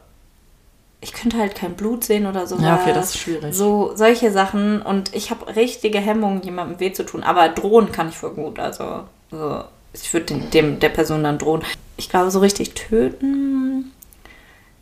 [1.01, 2.57] ich könnte halt kein Blut sehen oder so.
[2.57, 3.53] Ja, okay, das ist schwierig.
[3.53, 7.23] So solche Sachen und ich habe richtige Hemmungen, jemandem weh zu tun.
[7.23, 8.57] Aber drohen kann ich voll gut.
[8.59, 11.61] Also, so, ich würde dem, der Person dann drohen.
[11.97, 13.91] Ich glaube, so richtig töten.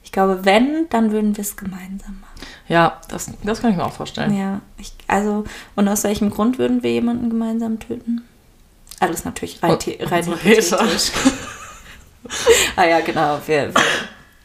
[0.03, 2.47] Ich glaube, wenn, dann würden wir es gemeinsam machen.
[2.67, 4.37] Ja, das, das kann ich mir auch vorstellen.
[4.37, 5.43] Ja, ich, also,
[5.75, 8.21] und aus welchem Grund würden wir jemanden gemeinsam töten?
[8.99, 11.11] Alles natürlich rein, Und- rein unsere hypothetisch.
[12.75, 13.39] ah ja, genau.
[13.45, 13.83] Wir, wir,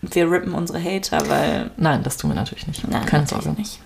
[0.02, 1.70] wir rippen unsere Hater, weil.
[1.76, 2.86] Nein, das tun wir natürlich nicht.
[2.88, 3.60] Nein, Keine natürlich Sorge.
[3.60, 3.80] nicht.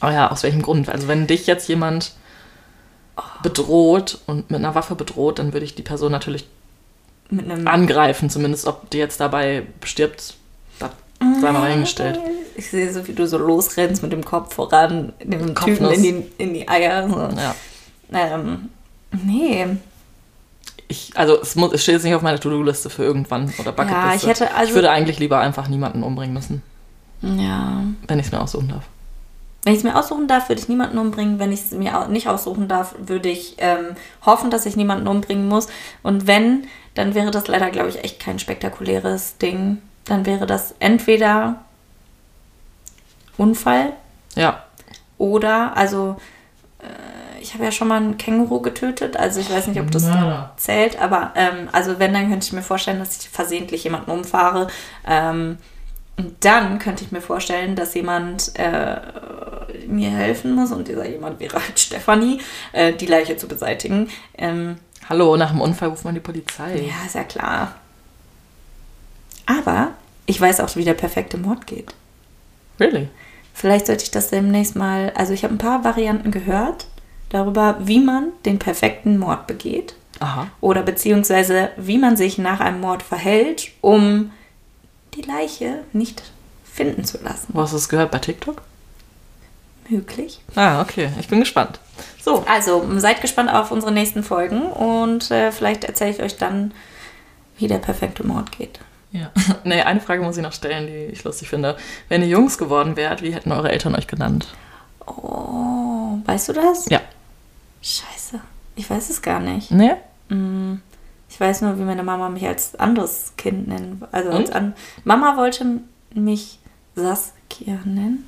[0.00, 0.88] Aber ja, aus welchem Grund?
[0.88, 2.12] Also wenn dich jetzt jemand
[3.42, 6.46] bedroht und mit einer Waffe bedroht, dann würde ich die Person natürlich
[7.64, 10.34] angreifen, zumindest ob die jetzt dabei stirbt.
[10.78, 10.90] Das
[11.40, 12.18] sei mal dahingestellt.
[12.54, 15.54] Ich sehe so, wie du so losrennst mit dem Kopf voran, dem.
[15.54, 17.08] Typen in die, in die Eier.
[17.08, 17.34] So.
[17.40, 17.54] Ja.
[18.12, 18.68] Ähm,
[19.24, 19.66] nee,
[20.92, 24.06] ich, also es, muss, es steht jetzt nicht auf meiner To-Do-Liste für irgendwann oder Bucketliste.
[24.08, 26.62] Ja, ich hätte also- ich würde eigentlich lieber einfach niemanden umbringen müssen,
[27.22, 27.82] Ja.
[28.06, 28.84] wenn ich es mir aussuchen darf.
[29.64, 31.38] Wenn ich es mir aussuchen darf, würde ich niemanden umbringen.
[31.38, 33.94] Wenn ich es mir nicht aussuchen darf, würde ich ähm,
[34.26, 35.68] hoffen, dass ich niemanden umbringen muss.
[36.02, 39.78] Und wenn, dann wäre das leider, glaube ich, echt kein spektakuläres Ding.
[40.04, 41.60] Dann wäre das entweder
[43.36, 43.92] Unfall
[44.34, 44.64] Ja,
[45.18, 46.16] oder, also
[46.80, 46.84] äh,
[47.42, 50.08] ich habe ja schon mal einen Känguru getötet, also ich weiß nicht, ob das
[50.56, 54.68] zählt, aber ähm, also wenn, dann könnte ich mir vorstellen, dass ich versehentlich jemanden umfahre.
[55.06, 55.58] Ähm,
[56.16, 59.00] und dann könnte ich mir vorstellen, dass jemand äh,
[59.86, 62.40] mir helfen muss und dieser jemand wäre halt Stefanie,
[62.72, 64.08] äh, die Leiche zu beseitigen.
[64.38, 64.76] Ähm,
[65.08, 66.76] hallo, nach dem Unfall ruft man die Polizei.
[66.76, 67.74] ja, ist ja klar.
[69.46, 69.88] Aber
[70.26, 71.92] ich weiß auch, wie der perfekte Mord geht.
[72.78, 73.08] Really?
[73.54, 75.12] Vielleicht sollte ich das demnächst mal.
[75.14, 76.86] Also, ich habe ein paar Varianten gehört
[77.32, 79.94] darüber, wie man den perfekten Mord begeht.
[80.20, 80.48] Aha.
[80.60, 84.30] Oder beziehungsweise, wie man sich nach einem Mord verhält, um
[85.14, 86.22] die Leiche nicht
[86.64, 87.48] finden zu lassen.
[87.48, 88.10] Wo hast du es gehört?
[88.10, 88.62] Bei TikTok?
[89.88, 90.40] Möglich.
[90.54, 91.10] Ah, okay.
[91.18, 91.80] Ich bin gespannt.
[92.22, 92.44] So.
[92.46, 96.72] Also, seid gespannt auf unsere nächsten Folgen und äh, vielleicht erzähle ich euch dann,
[97.58, 98.80] wie der perfekte Mord geht.
[99.10, 99.30] Ja.
[99.64, 101.76] Nee, eine Frage muss ich noch stellen, die ich lustig finde.
[102.08, 104.48] Wenn ihr Jungs geworden wärt, wie hätten eure Eltern euch genannt?
[105.06, 106.86] Oh, weißt du das?
[106.88, 107.00] Ja.
[107.82, 108.40] Scheiße.
[108.76, 109.70] Ich weiß es gar nicht.
[109.70, 109.92] Nee?
[110.28, 110.76] Mm,
[111.28, 114.02] Ich weiß nur, wie meine Mama mich als anderes Kind nennen.
[114.12, 115.80] Also als an Mama wollte
[116.14, 116.58] mich
[116.94, 118.26] Saskia nennen.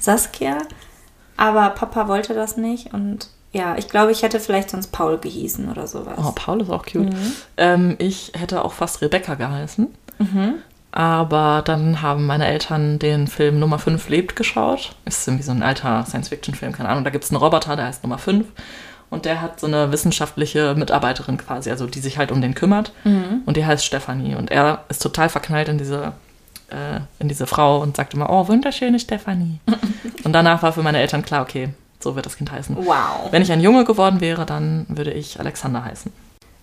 [0.00, 0.58] Saskia.
[1.36, 2.92] Aber Papa wollte das nicht.
[2.92, 6.18] Und ja, ich glaube, ich hätte vielleicht sonst Paul gehießen oder sowas.
[6.22, 7.14] Oh, Paul ist auch cute.
[7.56, 9.86] Ähm, ich hätte auch fast Rebecca geheißen.
[10.18, 10.54] Mhm.
[10.90, 14.92] Aber dann haben meine Eltern den Film Nummer 5 lebt geschaut.
[15.04, 17.04] Ist irgendwie so ein alter Science-Fiction-Film, keine Ahnung.
[17.04, 18.46] Da gibt es einen Roboter, der heißt Nummer 5.
[19.10, 22.92] Und der hat so eine wissenschaftliche Mitarbeiterin quasi, also die sich halt um den kümmert.
[23.46, 24.34] Und die heißt Stefanie.
[24.34, 26.12] Und er ist total verknallt in diese,
[26.70, 29.60] äh, in diese Frau und sagt immer, oh, wunderschöne Stefanie.
[30.24, 31.70] und danach war für meine Eltern klar, okay,
[32.00, 32.76] so wird das Kind heißen.
[32.76, 33.30] Wow.
[33.30, 36.12] Wenn ich ein Junge geworden wäre, dann würde ich Alexander heißen.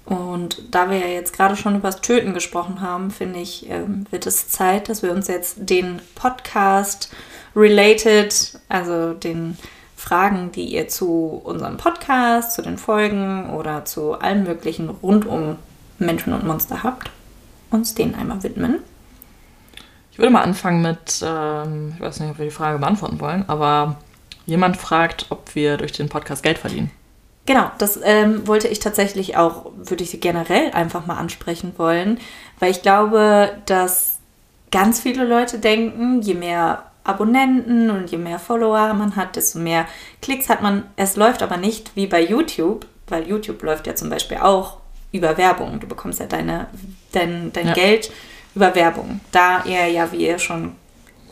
[0.05, 4.05] Und da wir ja jetzt gerade schon über das Töten gesprochen haben, finde ich, ähm,
[4.11, 7.11] wird es Zeit, dass wir uns jetzt den Podcast
[7.55, 9.57] related, also den
[9.95, 15.57] Fragen, die ihr zu unserem Podcast, zu den Folgen oder zu allem Möglichen rund um
[15.97, 17.09] Menschen und Monster habt,
[17.71, 18.79] uns denen einmal widmen.
[20.11, 23.45] Ich würde mal anfangen mit, ähm, ich weiß nicht, ob wir die Frage beantworten wollen,
[23.47, 23.97] aber
[24.45, 26.91] jemand fragt, ob wir durch den Podcast Geld verdienen.
[27.45, 32.19] Genau, das ähm, wollte ich tatsächlich auch, würde ich generell einfach mal ansprechen wollen,
[32.59, 34.17] weil ich glaube, dass
[34.71, 39.85] ganz viele Leute denken, je mehr Abonnenten und je mehr Follower man hat, desto mehr
[40.23, 40.83] Klicks hat man.
[40.95, 44.77] Es läuft aber nicht wie bei YouTube, weil YouTube läuft ja zum Beispiel auch
[45.11, 45.79] über Werbung.
[45.79, 46.65] Du bekommst ja deine,
[47.11, 47.73] dein, dein Ja.
[47.73, 48.11] Geld
[48.55, 49.19] über Werbung.
[49.31, 50.75] Da ihr ja, wie ihr schon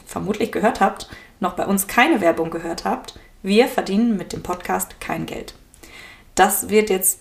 [0.05, 4.99] vermutlich gehört habt, noch bei uns keine Werbung gehört habt, wir verdienen mit dem Podcast
[5.01, 5.55] kein Geld.
[6.35, 7.19] Das wird jetzt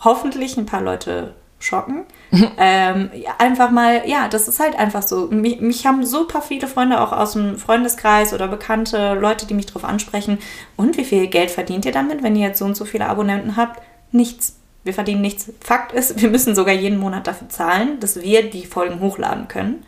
[0.00, 2.04] hoffentlich ein paar Leute schocken.
[2.58, 5.28] ähm, einfach mal, ja, das ist halt einfach so.
[5.28, 9.66] Mich, mich haben super viele Freunde auch aus dem Freundeskreis oder bekannte Leute, die mich
[9.66, 10.38] darauf ansprechen.
[10.76, 13.56] Und wie viel Geld verdient ihr damit, wenn ihr jetzt so und so viele Abonnenten
[13.56, 13.80] habt?
[14.12, 14.56] Nichts.
[14.84, 15.50] Wir verdienen nichts.
[15.60, 19.84] Fakt ist, wir müssen sogar jeden Monat dafür zahlen, dass wir die Folgen hochladen können.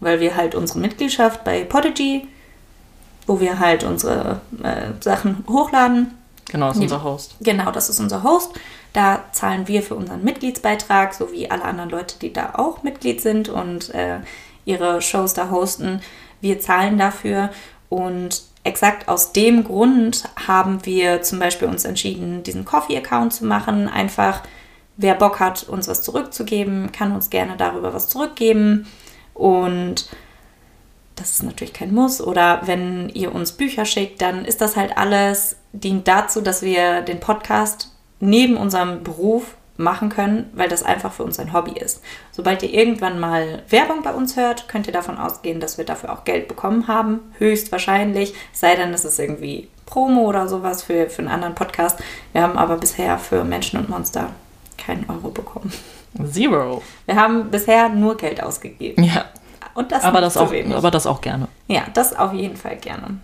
[0.00, 2.28] Weil wir halt unsere Mitgliedschaft bei Podigy,
[3.26, 6.14] wo wir halt unsere äh, Sachen hochladen,
[6.50, 6.84] Genau, ist Nee.
[6.84, 7.36] unser Host.
[7.40, 8.52] Genau, das ist unser Host.
[8.92, 13.20] Da zahlen wir für unseren Mitgliedsbeitrag, so wie alle anderen Leute, die da auch Mitglied
[13.20, 14.20] sind und äh,
[14.64, 16.00] ihre Shows da hosten.
[16.40, 17.50] Wir zahlen dafür
[17.88, 23.88] und exakt aus dem Grund haben wir zum Beispiel uns entschieden, diesen Coffee-Account zu machen.
[23.88, 24.42] Einfach,
[24.96, 28.86] wer Bock hat, uns was zurückzugeben, kann uns gerne darüber was zurückgeben.
[29.34, 30.08] Und
[31.16, 32.20] das ist natürlich kein Muss.
[32.20, 37.02] Oder wenn ihr uns Bücher schickt, dann ist das halt alles, dient dazu, dass wir
[37.02, 42.02] den Podcast neben unserem Beruf machen können, weil das einfach für uns ein Hobby ist.
[42.32, 46.12] Sobald ihr irgendwann mal Werbung bei uns hört, könnt ihr davon ausgehen, dass wir dafür
[46.12, 47.20] auch Geld bekommen haben.
[47.38, 48.34] Höchstwahrscheinlich.
[48.52, 51.98] Sei denn, es ist irgendwie Promo oder sowas für, für einen anderen Podcast.
[52.32, 54.30] Wir haben aber bisher für Menschen und Monster
[54.76, 55.72] keinen Euro bekommen.
[56.28, 56.82] Zero.
[57.06, 59.04] Wir haben bisher nur Geld ausgegeben.
[59.04, 59.26] Ja,
[59.74, 60.74] Und das, aber das, auch, wenig.
[60.74, 61.46] aber das auch gerne.
[61.68, 63.18] Ja, das auf jeden Fall gerne.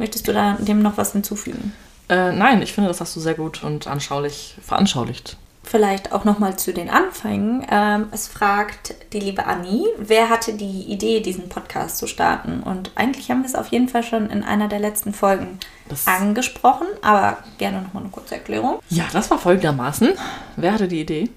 [0.00, 1.74] Möchtest du da dem noch was hinzufügen?
[2.08, 5.36] Äh, nein, ich finde, das hast du sehr gut und anschaulich veranschaulicht.
[5.62, 7.66] Vielleicht auch noch mal zu den Anfängen.
[7.70, 12.62] Ähm, es fragt die liebe Annie, wer hatte die Idee, diesen Podcast zu starten?
[12.62, 15.58] Und eigentlich haben wir es auf jeden Fall schon in einer der letzten Folgen
[15.90, 18.78] Das- angesprochen, aber gerne noch mal eine kurze Erklärung.
[18.88, 20.08] Ja, das war folgendermaßen.
[20.56, 21.28] Wer hatte die Idee?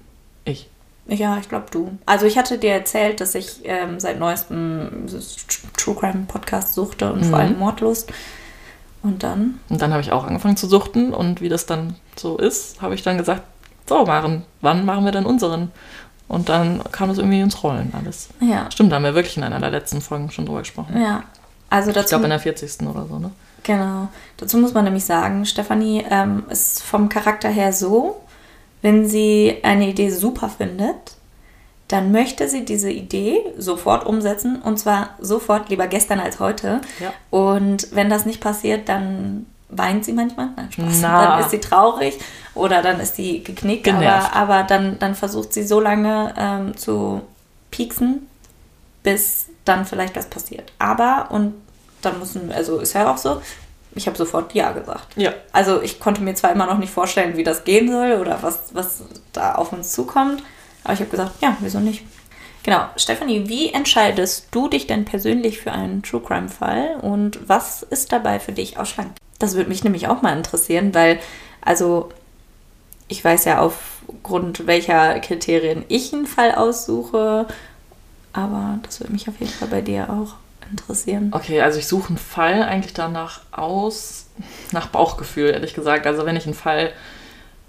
[0.46, 0.68] Ich.
[1.06, 1.98] Ja, ich glaube du.
[2.06, 5.04] Also ich hatte dir erzählt, dass ich ähm, seit neuestem
[5.76, 7.30] True Crime Podcast suchte und Mhm.
[7.30, 8.10] vor allem Mordlust.
[9.04, 12.36] Und dann, Und dann habe ich auch angefangen zu suchten und wie das dann so
[12.38, 13.42] ist, habe ich dann gesagt,
[13.86, 15.70] so Maren, wann machen wir denn unseren?
[16.26, 18.30] Und dann kam es irgendwie ins Rollen alles.
[18.40, 21.00] ja, Stimmt, da haben wir wirklich in einer der letzten Folgen schon drüber gesprochen.
[21.00, 21.22] ja.
[21.70, 22.82] Also Ich dazu, glaube in der 40.
[22.86, 23.30] oder so, ne?
[23.64, 24.08] genau.
[24.36, 28.20] Dazu muss man nämlich sagen, Stefanie ähm, ist vom Charakter her so,
[28.80, 31.16] wenn sie eine Idee super findet,
[31.88, 36.80] dann möchte sie diese Idee sofort umsetzen und zwar sofort, lieber gestern als heute.
[36.98, 37.12] Ja.
[37.30, 40.48] Und wenn das nicht passiert, dann weint sie manchmal.
[40.56, 41.00] Nein, Spaß.
[41.02, 41.26] Na.
[41.26, 42.18] Dann ist sie traurig
[42.54, 43.84] oder dann ist sie geknickt.
[43.84, 44.34] Genervt.
[44.34, 47.20] Aber, aber dann, dann versucht sie so lange ähm, zu
[47.70, 48.28] pieksen,
[49.02, 50.72] bis dann vielleicht was passiert.
[50.78, 51.54] Aber, und
[52.02, 53.40] dann müssen, also ist ja auch so,
[53.94, 55.16] ich habe sofort Ja gesagt.
[55.16, 55.32] Ja.
[55.52, 58.70] Also ich konnte mir zwar immer noch nicht vorstellen, wie das gehen soll oder was,
[58.72, 60.42] was da auf uns zukommt,
[60.84, 62.02] aber ich habe gesagt, ja, wieso nicht?
[62.62, 67.82] Genau, Stefanie, wie entscheidest du dich denn persönlich für einen True Crime Fall und was
[67.82, 69.18] ist dabei für dich ausschlaggebend?
[69.38, 71.18] Das würde mich nämlich auch mal interessieren, weil,
[71.60, 72.10] also,
[73.08, 77.46] ich weiß ja aufgrund welcher Kriterien ich einen Fall aussuche,
[78.32, 80.34] aber das würde mich auf jeden Fall bei dir auch
[80.70, 81.30] interessieren.
[81.34, 84.26] Okay, also ich suche einen Fall eigentlich danach aus,
[84.72, 86.06] nach Bauchgefühl, ehrlich gesagt.
[86.06, 86.92] Also wenn ich einen Fall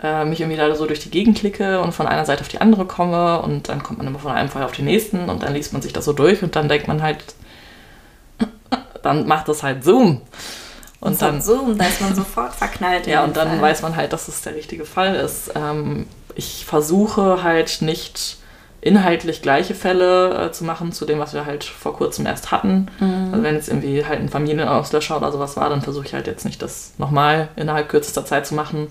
[0.02, 2.60] äh, mich irgendwie da so durch die Gegend klicke und von einer Seite auf die
[2.60, 5.54] andere komme und dann kommt man immer von einem Fall auf den nächsten und dann
[5.54, 7.24] liest man sich das so durch und dann denkt man halt,
[9.04, 10.22] dann macht das halt Zoom.
[11.02, 13.06] Und dann, so, und da ist man sofort verknallt.
[13.08, 13.62] ja, und dann Fall.
[13.62, 15.52] weiß man halt, dass es der richtige Fall ist.
[15.54, 18.38] Ähm, ich versuche halt nicht
[18.82, 22.88] inhaltlich gleiche Fälle äh, zu machen zu dem, was wir halt vor kurzem erst hatten.
[23.32, 26.46] Also wenn jetzt irgendwie halt ein Familienauslöscher oder sowas war, dann versuche ich halt jetzt
[26.46, 28.88] nicht das nochmal innerhalb kürzester Zeit zu machen.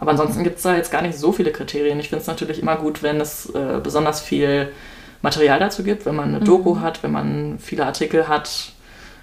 [0.00, 2.00] Aber ansonsten gibt es da jetzt gar nicht so viele Kriterien.
[2.00, 4.72] Ich finde es natürlich immer gut, wenn es äh, besonders viel
[5.20, 8.72] Material dazu gibt, wenn man eine Doku hat, wenn man viele Artikel hat,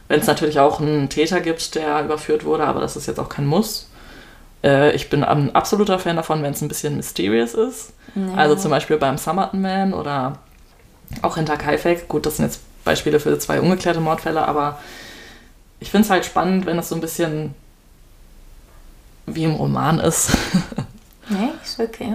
[0.08, 3.28] wenn es natürlich auch einen Täter gibt, der überführt wurde, aber das ist jetzt auch
[3.28, 3.90] kein Muss.
[4.64, 7.94] Äh, ich bin ein absoluter Fan davon, wenn es ein bisschen mysterious ist.
[8.36, 10.40] Also zum Beispiel beim Summerton Man oder
[11.24, 12.08] auch hinter Kaifek.
[12.08, 14.80] Gut, das sind jetzt Beispiele für zwei ungeklärte Mordfälle, aber
[15.80, 17.54] ich finde es halt spannend, wenn es so ein bisschen
[19.28, 20.32] wie im Roman ist.
[21.30, 22.14] Nee, ist okay.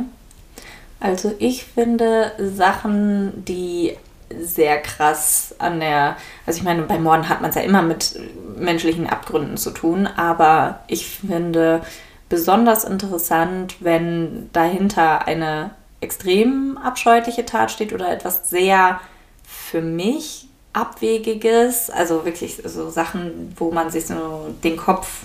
[1.01, 3.97] Also ich finde Sachen, die
[4.41, 8.19] sehr krass an der, also ich meine, bei Morden hat man es ja immer mit
[8.57, 11.83] menschlichen Abgründen zu tun, aber ich finde
[12.29, 15.71] besonders interessant, wenn dahinter eine
[16.01, 19.01] extrem abscheuliche Tat steht oder etwas sehr
[19.45, 25.25] für mich abwegiges, also wirklich so Sachen, wo man sich so den Kopf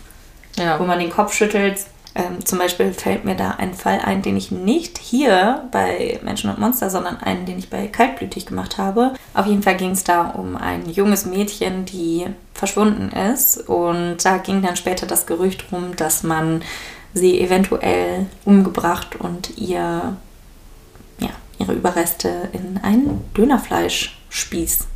[0.57, 0.79] ja.
[0.79, 1.79] wo man den Kopf schüttelt.
[2.17, 6.49] Ähm, zum Beispiel fällt mir da ein Fall ein, den ich nicht hier bei Menschen
[6.49, 9.13] und Monster, sondern einen, den ich bei Kaltblütig gemacht habe.
[9.35, 12.25] Auf jeden Fall ging es da um ein junges Mädchen, die
[12.55, 13.69] verschwunden ist.
[13.69, 16.63] Und da ging dann später das Gerücht rum, dass man
[17.13, 20.17] sie eventuell umgebracht und ihr,
[21.19, 24.87] ja, ihre Überreste in einen Dönerfleischspieß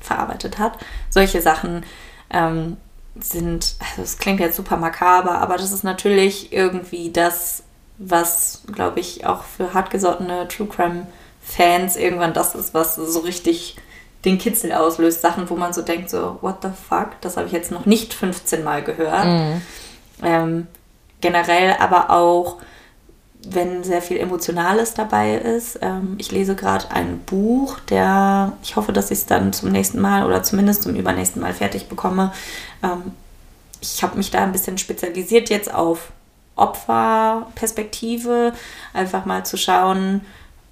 [0.00, 0.78] verarbeitet hat.
[1.08, 1.84] Solche Sachen
[2.28, 2.76] ähm,
[3.20, 7.62] sind, also es klingt jetzt super makaber, aber das ist natürlich irgendwie das,
[7.98, 11.06] was, glaube ich, auch für hartgesottene True Crime
[11.42, 13.76] Fans irgendwann das ist, was so richtig
[14.24, 15.20] den Kitzel auslöst.
[15.20, 18.12] Sachen, wo man so denkt, so, what the fuck, das habe ich jetzt noch nicht
[18.12, 19.26] 15 Mal gehört.
[19.26, 19.62] Mhm.
[20.22, 20.66] Ähm,
[21.20, 22.56] generell aber auch,
[23.50, 25.78] wenn sehr viel Emotionales dabei ist.
[25.82, 30.00] Ähm, ich lese gerade ein Buch, der, ich hoffe, dass ich es dann zum nächsten
[30.00, 32.32] Mal oder zumindest zum übernächsten Mal fertig bekomme.
[32.82, 33.12] Ähm,
[33.80, 36.12] ich habe mich da ein bisschen spezialisiert jetzt auf
[36.56, 38.52] Opferperspektive,
[38.94, 40.22] einfach mal zu schauen,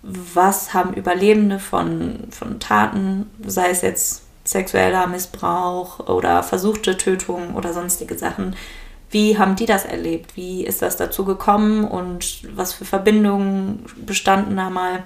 [0.02, 7.72] was haben Überlebende von, von Taten, sei es jetzt sexueller Missbrauch oder versuchte Tötung oder
[7.72, 8.56] sonstige Sachen,
[9.10, 10.36] wie haben die das erlebt?
[10.36, 15.04] Wie ist das dazu gekommen und was für Verbindungen bestanden da mal?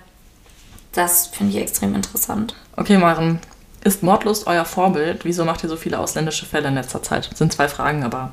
[0.93, 2.55] Das finde ich extrem interessant.
[2.77, 3.39] Okay, Maren.
[3.85, 5.25] Ist Mordlust euer Vorbild?
[5.25, 7.31] Wieso macht ihr so viele ausländische Fälle in letzter Zeit?
[7.31, 8.33] Das sind zwei Fragen, aber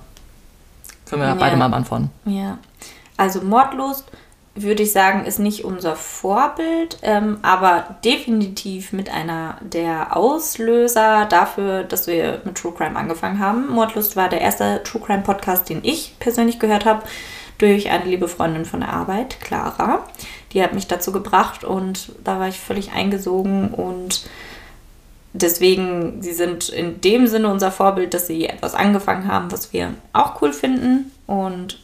[1.06, 1.36] können wir Ja.
[1.36, 2.10] beide mal beantworten.
[2.25, 2.58] Ja,
[3.17, 4.06] also Mordlust
[4.55, 11.83] würde ich sagen, ist nicht unser Vorbild, ähm, aber definitiv mit einer der Auslöser dafür,
[11.83, 13.67] dass wir mit True Crime angefangen haben.
[13.67, 17.03] Mordlust war der erste True Crime Podcast, den ich persönlich gehört habe,
[17.57, 20.03] durch eine liebe Freundin von der Arbeit, Clara.
[20.53, 24.25] Die hat mich dazu gebracht und da war ich völlig eingesogen und
[25.33, 29.93] deswegen, sie sind in dem Sinne unser Vorbild, dass sie etwas angefangen haben, was wir
[30.13, 31.11] auch cool finden.
[31.27, 31.79] Und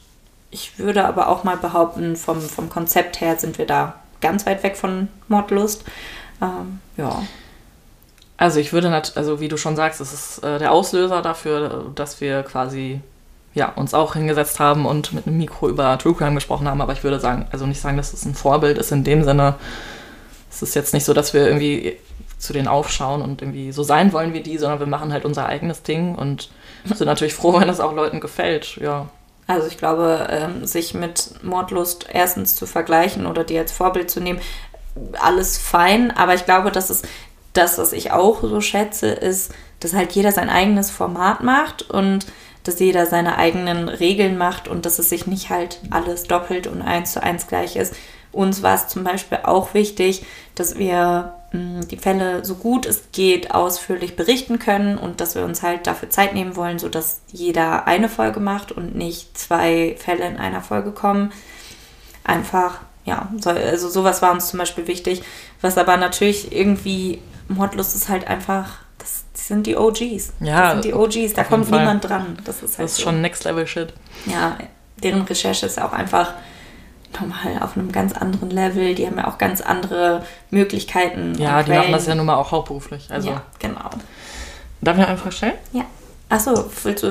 [0.51, 4.63] ich würde aber auch mal behaupten, vom, vom Konzept her sind wir da ganz weit
[4.63, 5.83] weg von Mordlust.
[6.41, 7.23] Ähm, ja.
[8.37, 11.91] Also ich würde, nat also wie du schon sagst, es ist äh, der Auslöser dafür,
[11.95, 13.01] dass wir quasi
[13.53, 16.81] ja, uns auch hingesetzt haben und mit einem Mikro über True Crime gesprochen haben.
[16.81, 19.55] Aber ich würde sagen, also nicht sagen, dass es ein Vorbild ist in dem Sinne.
[20.49, 21.97] Es ist jetzt nicht so, dass wir irgendwie
[22.37, 25.45] zu denen aufschauen und irgendwie so sein wollen wie die, sondern wir machen halt unser
[25.45, 26.49] eigenes Ding und
[26.85, 29.07] sind natürlich froh, wenn das auch Leuten gefällt, ja.
[29.51, 34.21] Also ich glaube, ähm, sich mit Mordlust erstens zu vergleichen oder die als Vorbild zu
[34.21, 34.39] nehmen,
[35.19, 37.01] alles fein, aber ich glaube, dass es
[37.51, 42.27] das, was ich auch so schätze, ist, dass halt jeder sein eigenes Format macht und
[42.63, 46.81] dass jeder seine eigenen Regeln macht und dass es sich nicht halt alles doppelt und
[46.81, 47.93] eins zu eins gleich ist.
[48.31, 53.03] Uns war es zum Beispiel auch wichtig, dass wir mh, die Fälle so gut es
[53.11, 57.87] geht ausführlich berichten können und dass wir uns halt dafür Zeit nehmen wollen, sodass jeder
[57.87, 61.31] eine Folge macht und nicht zwei Fälle in einer Folge kommen.
[62.23, 65.23] Einfach, ja, so, also sowas war uns zum Beispiel wichtig.
[65.61, 70.33] Was aber natürlich irgendwie, Mordlust ist halt einfach das, sind die OGs.
[70.39, 72.37] Ja, das sind die OGs, da kommt niemand dran.
[72.45, 73.03] Das ist halt Das ist so.
[73.03, 73.93] schon Next Level Shit.
[74.27, 74.57] Ja,
[75.01, 76.33] deren Recherche ist auch einfach
[77.13, 78.95] nochmal auf einem ganz anderen Level.
[78.95, 81.35] Die haben ja auch ganz andere Möglichkeiten.
[81.37, 83.07] Ja, die machen das ja nun mal auch hauptberuflich.
[83.09, 83.89] Also, ja, genau.
[84.81, 85.53] darf ich noch eine Frage stellen?
[85.73, 85.85] Ja.
[86.29, 86.69] Achso,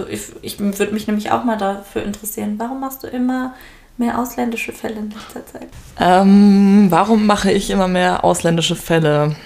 [0.08, 3.52] ich, ich würde mich nämlich auch mal dafür interessieren, warum machst du immer
[3.98, 5.68] mehr ausländische Fälle in letzter Zeit?
[6.00, 9.36] Ähm, warum mache ich immer mehr ausländische Fälle?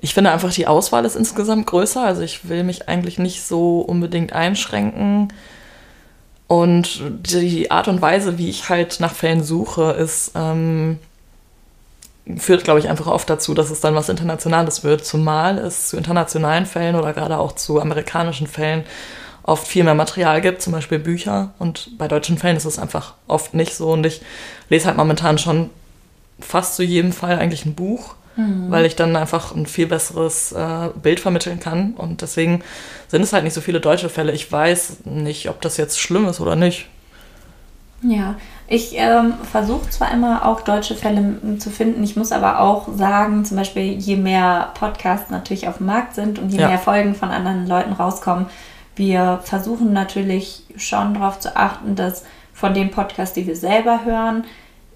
[0.00, 2.02] Ich finde einfach, die Auswahl ist insgesamt größer.
[2.02, 5.32] Also ich will mich eigentlich nicht so unbedingt einschränken.
[6.48, 10.98] Und die Art und Weise, wie ich halt nach Fällen suche, ist, ähm,
[12.36, 15.04] führt, glaube ich, einfach oft dazu, dass es dann was Internationales wird.
[15.04, 18.84] Zumal es zu internationalen Fällen oder gerade auch zu amerikanischen Fällen
[19.42, 21.52] oft viel mehr Material gibt, zum Beispiel Bücher.
[21.58, 23.92] Und bei deutschen Fällen ist es einfach oft nicht so.
[23.92, 24.22] Und ich
[24.68, 25.70] lese halt momentan schon
[26.40, 30.90] fast zu jedem Fall eigentlich ein Buch, weil ich dann einfach ein viel besseres äh,
[31.02, 31.94] Bild vermitteln kann.
[31.94, 32.62] Und deswegen
[33.08, 34.32] sind es halt nicht so viele deutsche Fälle.
[34.32, 36.88] Ich weiß nicht, ob das jetzt schlimm ist oder nicht.
[38.02, 38.34] Ja,
[38.68, 43.44] ich ähm, versuche zwar immer auch deutsche Fälle zu finden, ich muss aber auch sagen,
[43.44, 46.68] zum Beispiel, je mehr Podcasts natürlich auf dem Markt sind und je Ja.
[46.68, 48.46] mehr Folgen von anderen Leuten rauskommen,
[48.96, 54.44] wir versuchen natürlich schon darauf zu achten, dass von den Podcasts, die wir selber hören,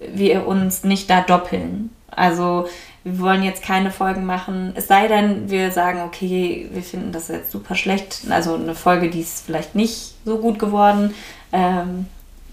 [0.00, 1.90] wir uns nicht da doppeln.
[2.10, 2.66] Also
[3.04, 7.28] wir wollen jetzt keine Folgen machen, es sei denn, wir sagen, okay, wir finden das
[7.28, 11.14] jetzt super schlecht, also eine Folge, die ist vielleicht nicht so gut geworden.
[11.52, 12.06] Ähm,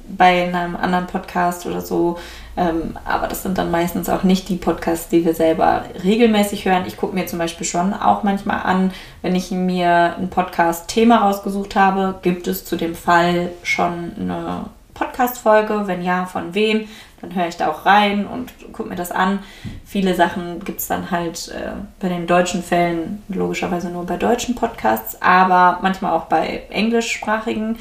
[0.09, 2.17] bei einem anderen Podcast oder so.
[2.55, 6.85] Ähm, aber das sind dann meistens auch nicht die Podcasts, die wir selber regelmäßig hören.
[6.87, 11.75] Ich gucke mir zum Beispiel schon auch manchmal an, wenn ich mir ein Podcast-Thema rausgesucht
[11.75, 14.65] habe, gibt es zu dem Fall schon eine
[14.97, 15.83] Podcast-Folge?
[15.85, 16.87] Wenn ja, von wem?
[17.21, 19.39] Dann höre ich da auch rein und gucke mir das an.
[19.85, 24.55] Viele Sachen gibt es dann halt äh, bei den deutschen Fällen logischerweise nur bei deutschen
[24.55, 27.77] Podcasts, aber manchmal auch bei englischsprachigen.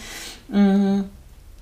[0.48, 1.02] Mm.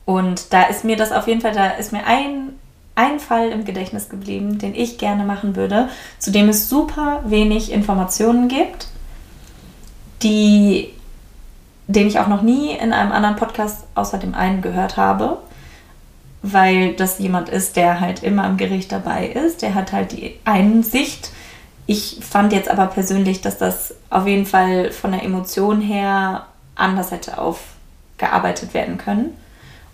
[0.05, 2.51] Und da ist mir das auf jeden Fall, da ist mir ein,
[2.95, 5.89] ein Fall im Gedächtnis geblieben, den ich gerne machen würde,
[6.19, 8.89] zu dem es super wenig Informationen gibt,
[10.23, 10.91] die,
[11.87, 15.39] den ich auch noch nie in einem anderen Podcast außer dem einen gehört habe,
[16.43, 20.39] weil das jemand ist, der halt immer im Gericht dabei ist, der hat halt die
[20.45, 21.31] Einsicht.
[21.87, 27.11] Ich fand jetzt aber persönlich, dass das auf jeden Fall von der Emotion her anders
[27.11, 29.37] hätte aufgearbeitet werden können.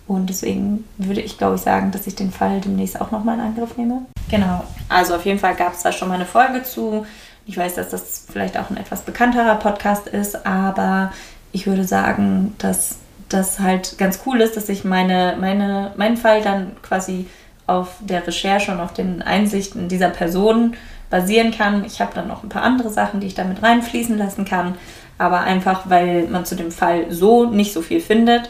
[0.07, 3.45] Und deswegen würde ich, glaube ich, sagen, dass ich den Fall demnächst auch nochmal in
[3.45, 4.01] Angriff nehme.
[4.29, 4.63] Genau.
[4.89, 7.05] Also auf jeden Fall gab es da schon mal eine Folge zu.
[7.45, 11.11] Ich weiß, dass das vielleicht auch ein etwas bekannterer Podcast ist, aber
[11.51, 12.97] ich würde sagen, dass
[13.29, 17.27] das halt ganz cool ist, dass ich meine, meine, meinen Fall dann quasi
[17.67, 20.75] auf der Recherche und auf den Einsichten dieser Person
[21.09, 21.85] basieren kann.
[21.85, 24.75] Ich habe dann noch ein paar andere Sachen, die ich damit reinfließen lassen kann.
[25.17, 28.49] Aber einfach, weil man zu dem Fall so nicht so viel findet,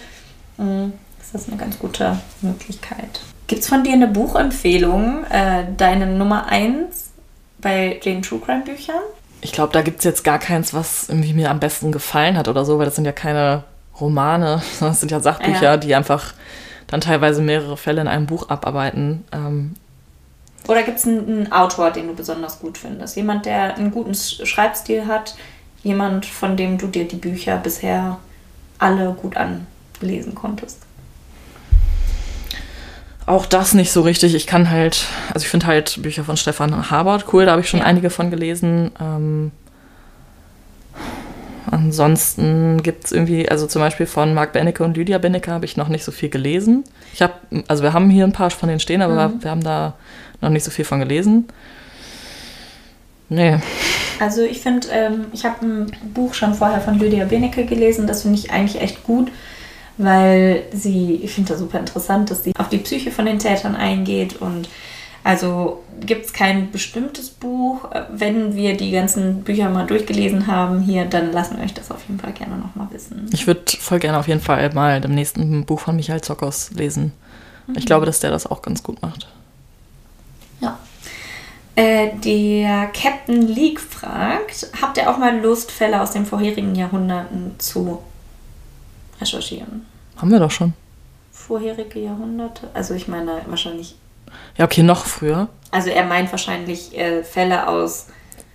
[0.58, 3.22] mh, ist das eine ganz gute Möglichkeit.
[3.48, 7.12] Gibt es von dir eine Buchempfehlung, äh, deine Nummer 1
[7.60, 9.02] bei den True Crime Büchern?
[9.42, 12.48] Ich glaube, da gibt es jetzt gar keins, was irgendwie mir am besten gefallen hat
[12.48, 13.64] oder so, weil das sind ja keine
[14.00, 15.78] Romane, sondern das sind ja Sachbücher, Ja.
[15.78, 16.34] die einfach
[16.88, 19.24] dann teilweise mehrere Fälle in einem Buch abarbeiten.
[19.32, 19.76] Ähm,
[20.68, 23.16] Oder gibt es einen, Autor, den du besonders gut findest?
[23.16, 25.36] Jemand, der einen guten Sch- Schreibstil hat?
[25.84, 28.20] Jemand, von dem du dir die Bücher bisher
[28.78, 30.78] alle gut anlesen konntest?
[33.26, 34.36] Auch das nicht so richtig.
[34.36, 37.70] Ich kann halt, also ich finde halt Bücher von Stefan Habert cool, da habe ich
[37.70, 37.86] schon Ja.
[37.86, 38.92] einige von gelesen.
[39.00, 39.52] Ähm,
[41.70, 45.78] ansonsten gibt es irgendwie, also zum Beispiel von Marc Benecke und Lydia Benecke habe ich
[45.78, 46.84] noch nicht so viel gelesen.
[47.14, 47.34] Ich habe,
[47.68, 49.44] also wir haben hier ein paar von denen stehen, aber Mhm.
[49.44, 49.94] wir haben da
[50.42, 51.48] noch nicht so viel von gelesen.
[53.30, 53.60] Nee.
[54.20, 58.24] Also ich finde, ähm, ich habe ein Buch schon vorher von Lydia Benecke gelesen, das
[58.24, 59.32] finde ich eigentlich echt gut,
[59.98, 63.76] weil sie, ich finde das super interessant, dass sie auf die Psyche von den Tätern
[63.76, 64.70] eingeht und
[65.24, 67.90] also gibt es kein bestimmtes Buch.
[68.12, 72.02] Wenn wir die ganzen Bücher mal durchgelesen haben hier, dann lassen wir euch das auf
[72.08, 73.30] jeden Fall gerne nochmal wissen.
[73.32, 77.12] Ich würde voll gerne auf jeden Fall mal dem nächsten Buch von Michael Zockers lesen.
[77.76, 79.28] Ich glaube, dass der das auch ganz gut macht.
[80.60, 80.80] Ja.
[81.76, 87.56] Äh, der Captain League fragt, habt ihr auch mal Lust, Fälle aus den vorherigen Jahrhunderten
[87.60, 88.02] zu
[89.22, 89.86] recherchieren?
[90.18, 90.74] Haben wir doch schon.
[91.32, 92.70] Vorherige Jahrhunderte?
[92.74, 93.96] Also ich meine wahrscheinlich,
[94.58, 95.48] Ja, okay, noch früher.
[95.72, 98.08] also er meint wahrscheinlich äh, Fälle aus,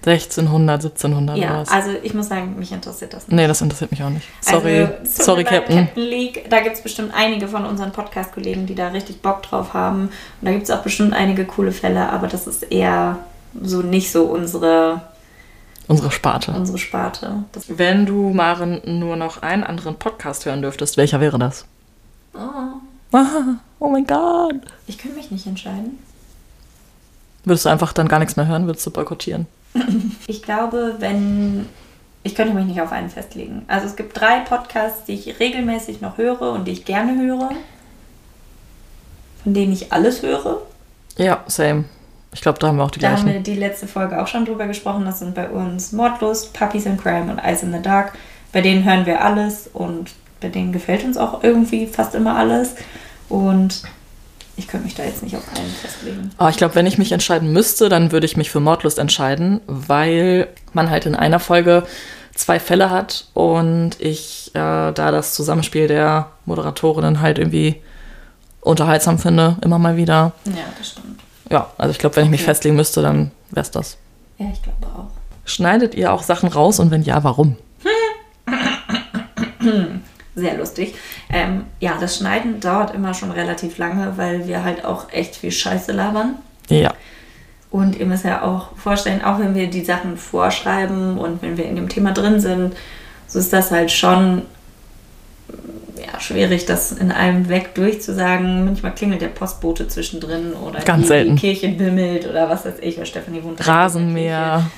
[0.04, 1.68] 1600, 1700 ja, oder was.
[1.70, 3.34] also ich muss sagen, mich interessiert das nicht.
[3.34, 4.28] Nee, das interessiert mich auch nicht.
[4.40, 5.86] Sorry, Also, sorry, Captain.
[5.86, 6.44] Captain League.
[6.48, 10.02] Da gibt es bestimmt einige von unseren Podcast-Kollegen, die da richtig Bock drauf haben.
[10.02, 10.12] Und
[10.42, 13.18] da gibt es auch bestimmt einige coole Fälle, aber das ist eher
[13.60, 15.00] so nicht so unsere,
[15.88, 16.52] Unsere Sparte.
[16.52, 17.44] unsere Sparte.
[17.52, 21.64] Das, Wenn du, Maren, nur noch einen anderen Podcast hören dürftest, welcher wäre das?
[22.34, 22.38] oh,
[23.12, 24.56] Ah, oh mein Gott.
[24.88, 25.98] ich kann mich nicht entscheiden.
[27.44, 28.66] Würdest du einfach dann gar nichts mehr hören?
[28.66, 29.46] Würdest du boykottieren?
[30.26, 31.68] Ich glaube, wenn.
[32.24, 33.64] Ich könnte mich nicht auf einen festlegen.
[33.68, 37.50] Also es gibt drei Podcasts, die ich regelmäßig noch höre und die ich gerne höre.
[39.44, 40.62] Von denen ich alles höre.
[41.18, 41.84] Ja, same.
[42.32, 43.32] Ich glaube, da haben wir auch die Da haben gleichen.
[43.34, 45.04] wir die letzte Folge auch schon drüber gesprochen.
[45.04, 48.12] Das sind bei uns Mordlust, Puppies in Crime und Eyes in the Dark.
[48.52, 50.10] Bei denen hören wir alles und
[50.40, 52.74] bei denen gefällt uns auch irgendwie fast immer alles.
[53.28, 53.82] Und
[54.56, 56.30] ich könnte mich da jetzt nicht auf einen festlegen.
[56.38, 59.60] Aber ich glaube, wenn ich mich entscheiden müsste, dann würde ich mich für Mordlust entscheiden,
[59.66, 61.84] weil man halt in einer Folge
[62.34, 64.58] zwei Fälle hat und ich äh,
[64.92, 67.76] da das Zusammenspiel der Moderatorinnen halt irgendwie
[68.60, 70.32] unterhaltsam finde, immer mal wieder.
[70.44, 71.20] Ja, das stimmt.
[71.50, 72.46] Ja, also ich glaube, wenn ich mich Okay.
[72.50, 73.96] festlegen müsste, dann wäre es das.
[74.38, 75.10] Ja, ich glaube auch.
[75.44, 77.56] Schneidet ihr auch Sachen raus und wenn ja, warum?
[80.34, 80.94] Sehr lustig.
[81.30, 85.50] Ähm, ja, das Schneiden dauert immer schon relativ lange, weil wir halt auch echt viel
[85.50, 86.34] Scheiße labern.
[86.68, 86.92] Ja.
[87.70, 91.64] Und ihr müsst ja auch vorstellen, auch wenn wir die Sachen vorschreiben und wenn wir
[91.64, 92.76] in dem Thema drin sind,
[93.26, 94.42] so ist das halt schon
[95.96, 98.64] ja, schwierig, das in einem weg durchzusagen.
[98.64, 102.98] Manchmal klingelt der Postbote zwischendrin oder Ganz die, die Kirche bimmelt oder was weiß ich,
[102.98, 103.66] weil Stefanie wohnt.
[103.66, 104.68] Rasenmäher.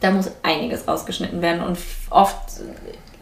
[0.00, 1.78] Da muss einiges rausgeschnitten werden und
[2.10, 2.36] oft,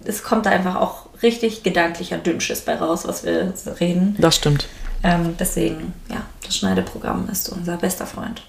[0.05, 4.17] es kommt da einfach auch richtig gedanklicher Dünnschiss bei raus, was wir reden.
[4.19, 4.69] Das stimmt.
[5.03, 8.43] Ähm, deswegen, ja, das Schneideprogramm ist unser bester Freund.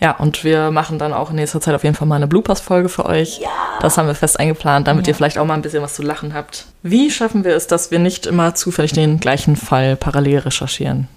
[0.00, 2.88] Ja, und wir machen dann auch in nächster Zeit auf jeden Fall mal eine Bloopers-Folge
[2.88, 3.40] für euch.
[3.40, 3.48] Ja.
[3.80, 5.10] Das haben wir fest eingeplant, damit Ja.
[5.10, 6.66] ihr vielleicht auch mal ein bisschen was zu lachen habt.
[6.84, 11.08] Wie schaffen wir es, dass wir nicht immer zufällig den gleichen Fall parallel recherchieren?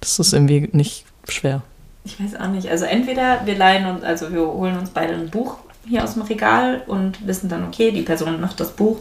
[0.00, 1.62] Das ist irgendwie nicht schwer.
[2.04, 2.68] Ich weiß auch nicht.
[2.68, 5.56] Also entweder wir leihen uns, also wir holen uns beide ein Buch
[5.88, 8.98] hier aus dem Regal und wissen dann, okay, die Person macht das Buch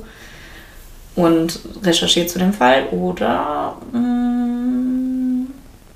[1.15, 3.99] und recherchiert zu dem Fall oder mh,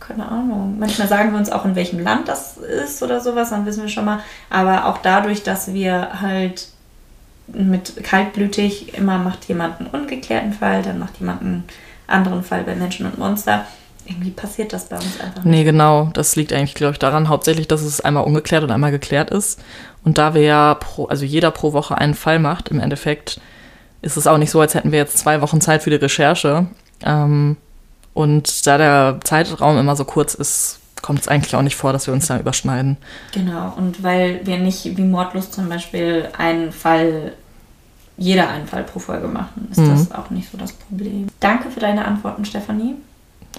[0.10, 0.78] keine Ahnung.
[0.80, 3.89] Manchmal sagen wir uns auch, in welchem Land das ist oder sowas, dann wissen wir
[3.89, 4.20] schon mal.
[4.49, 6.68] Aber auch dadurch, dass wir halt
[7.47, 11.64] mit kaltblütig immer macht jemand einen ungeklärten Fall, dann macht jemand einen
[12.07, 13.66] anderen Fall bei Menschen und Monster.
[14.05, 15.45] Irgendwie passiert das bei uns einfach nicht.
[15.45, 16.10] Nee, genau.
[16.14, 19.62] Das liegt eigentlich, glaube ich, daran hauptsächlich, dass es einmal ungeklärt und einmal geklärt ist.
[20.03, 23.39] Und da wir ja pro, also jeder pro Woche einen Fall macht, im Endeffekt
[24.01, 26.68] ist es auch nicht so, als hätten wir jetzt zwei Wochen Zeit für die Recherche.
[27.03, 27.57] Ähm,
[28.20, 32.07] und da der Zeitraum immer so kurz ist, kommt es eigentlich auch nicht vor, dass
[32.07, 32.97] wir uns da überschneiden.
[33.34, 37.32] Genau, und weil wir nicht wie Mordlust zum Beispiel einen Fall,
[38.17, 39.89] jeder einen Fall pro Folge machen, ist Mhm.
[39.91, 41.28] das auch nicht so das Problem.
[41.39, 42.95] Danke für deine Antworten, Stefanie.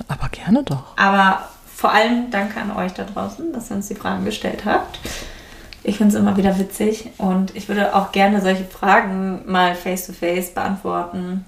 [0.08, 0.96] Aber gerne doch.
[0.96, 4.98] Aber vor allem danke an euch da draußen, dass ihr uns die Fragen gestellt habt.
[5.82, 10.52] Ich finde es immer wieder witzig und ich würde auch gerne solche Fragen mal face-to-face
[10.52, 11.46] beantworten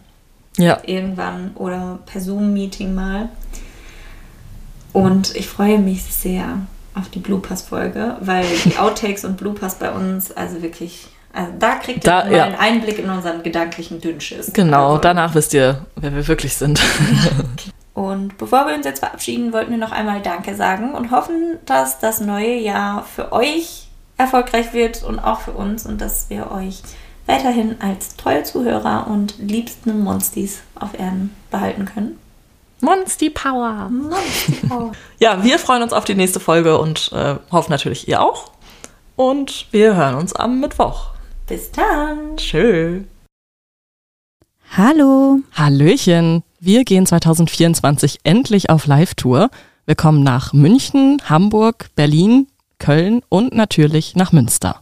[0.58, 3.28] Ja, irgendwann oder per Zoom-Meeting mal.
[4.92, 6.58] Und ich freue mich sehr
[6.94, 12.06] auf die Bloopers-Folge, weil die Outtakes und Bloopers bei uns, also wirklich, also da kriegt
[12.06, 12.44] Da- ihr ja.
[12.44, 14.52] einen Einblick in unseren gedanklichen Dünnschiss.
[14.52, 14.88] genau.
[14.90, 16.80] Also, Danach wisst ihr, wer wir wirklich sind.
[17.94, 21.98] Und bevor wir uns jetzt verabschieden, wollten wir noch einmal Danke sagen und hoffen, dass
[21.98, 23.86] das neue Jahr für euch
[24.16, 26.80] erfolgreich wird und auch für uns und dass wir euch
[27.26, 32.18] weiterhin als treue Zuhörer und liebsten Monstis auf Erden behalten können.
[32.80, 33.88] Monster Power.
[33.90, 34.92] Monster.
[35.18, 38.50] Ja, wir freuen uns auf die nächste Folge und äh, hoffen natürlich, ihr auch.
[39.14, 41.10] Und wir hören uns am Mittwoch.
[41.46, 42.36] Bis dann.
[42.36, 43.02] Tschö.
[44.76, 45.38] Hallo.
[45.52, 49.50] Hallöchen, wir gehen 2024 endlich auf Live-Tour.
[49.84, 52.48] Wir kommen nach München, Hamburg, Berlin,
[52.78, 54.81] Köln und natürlich nach Münster.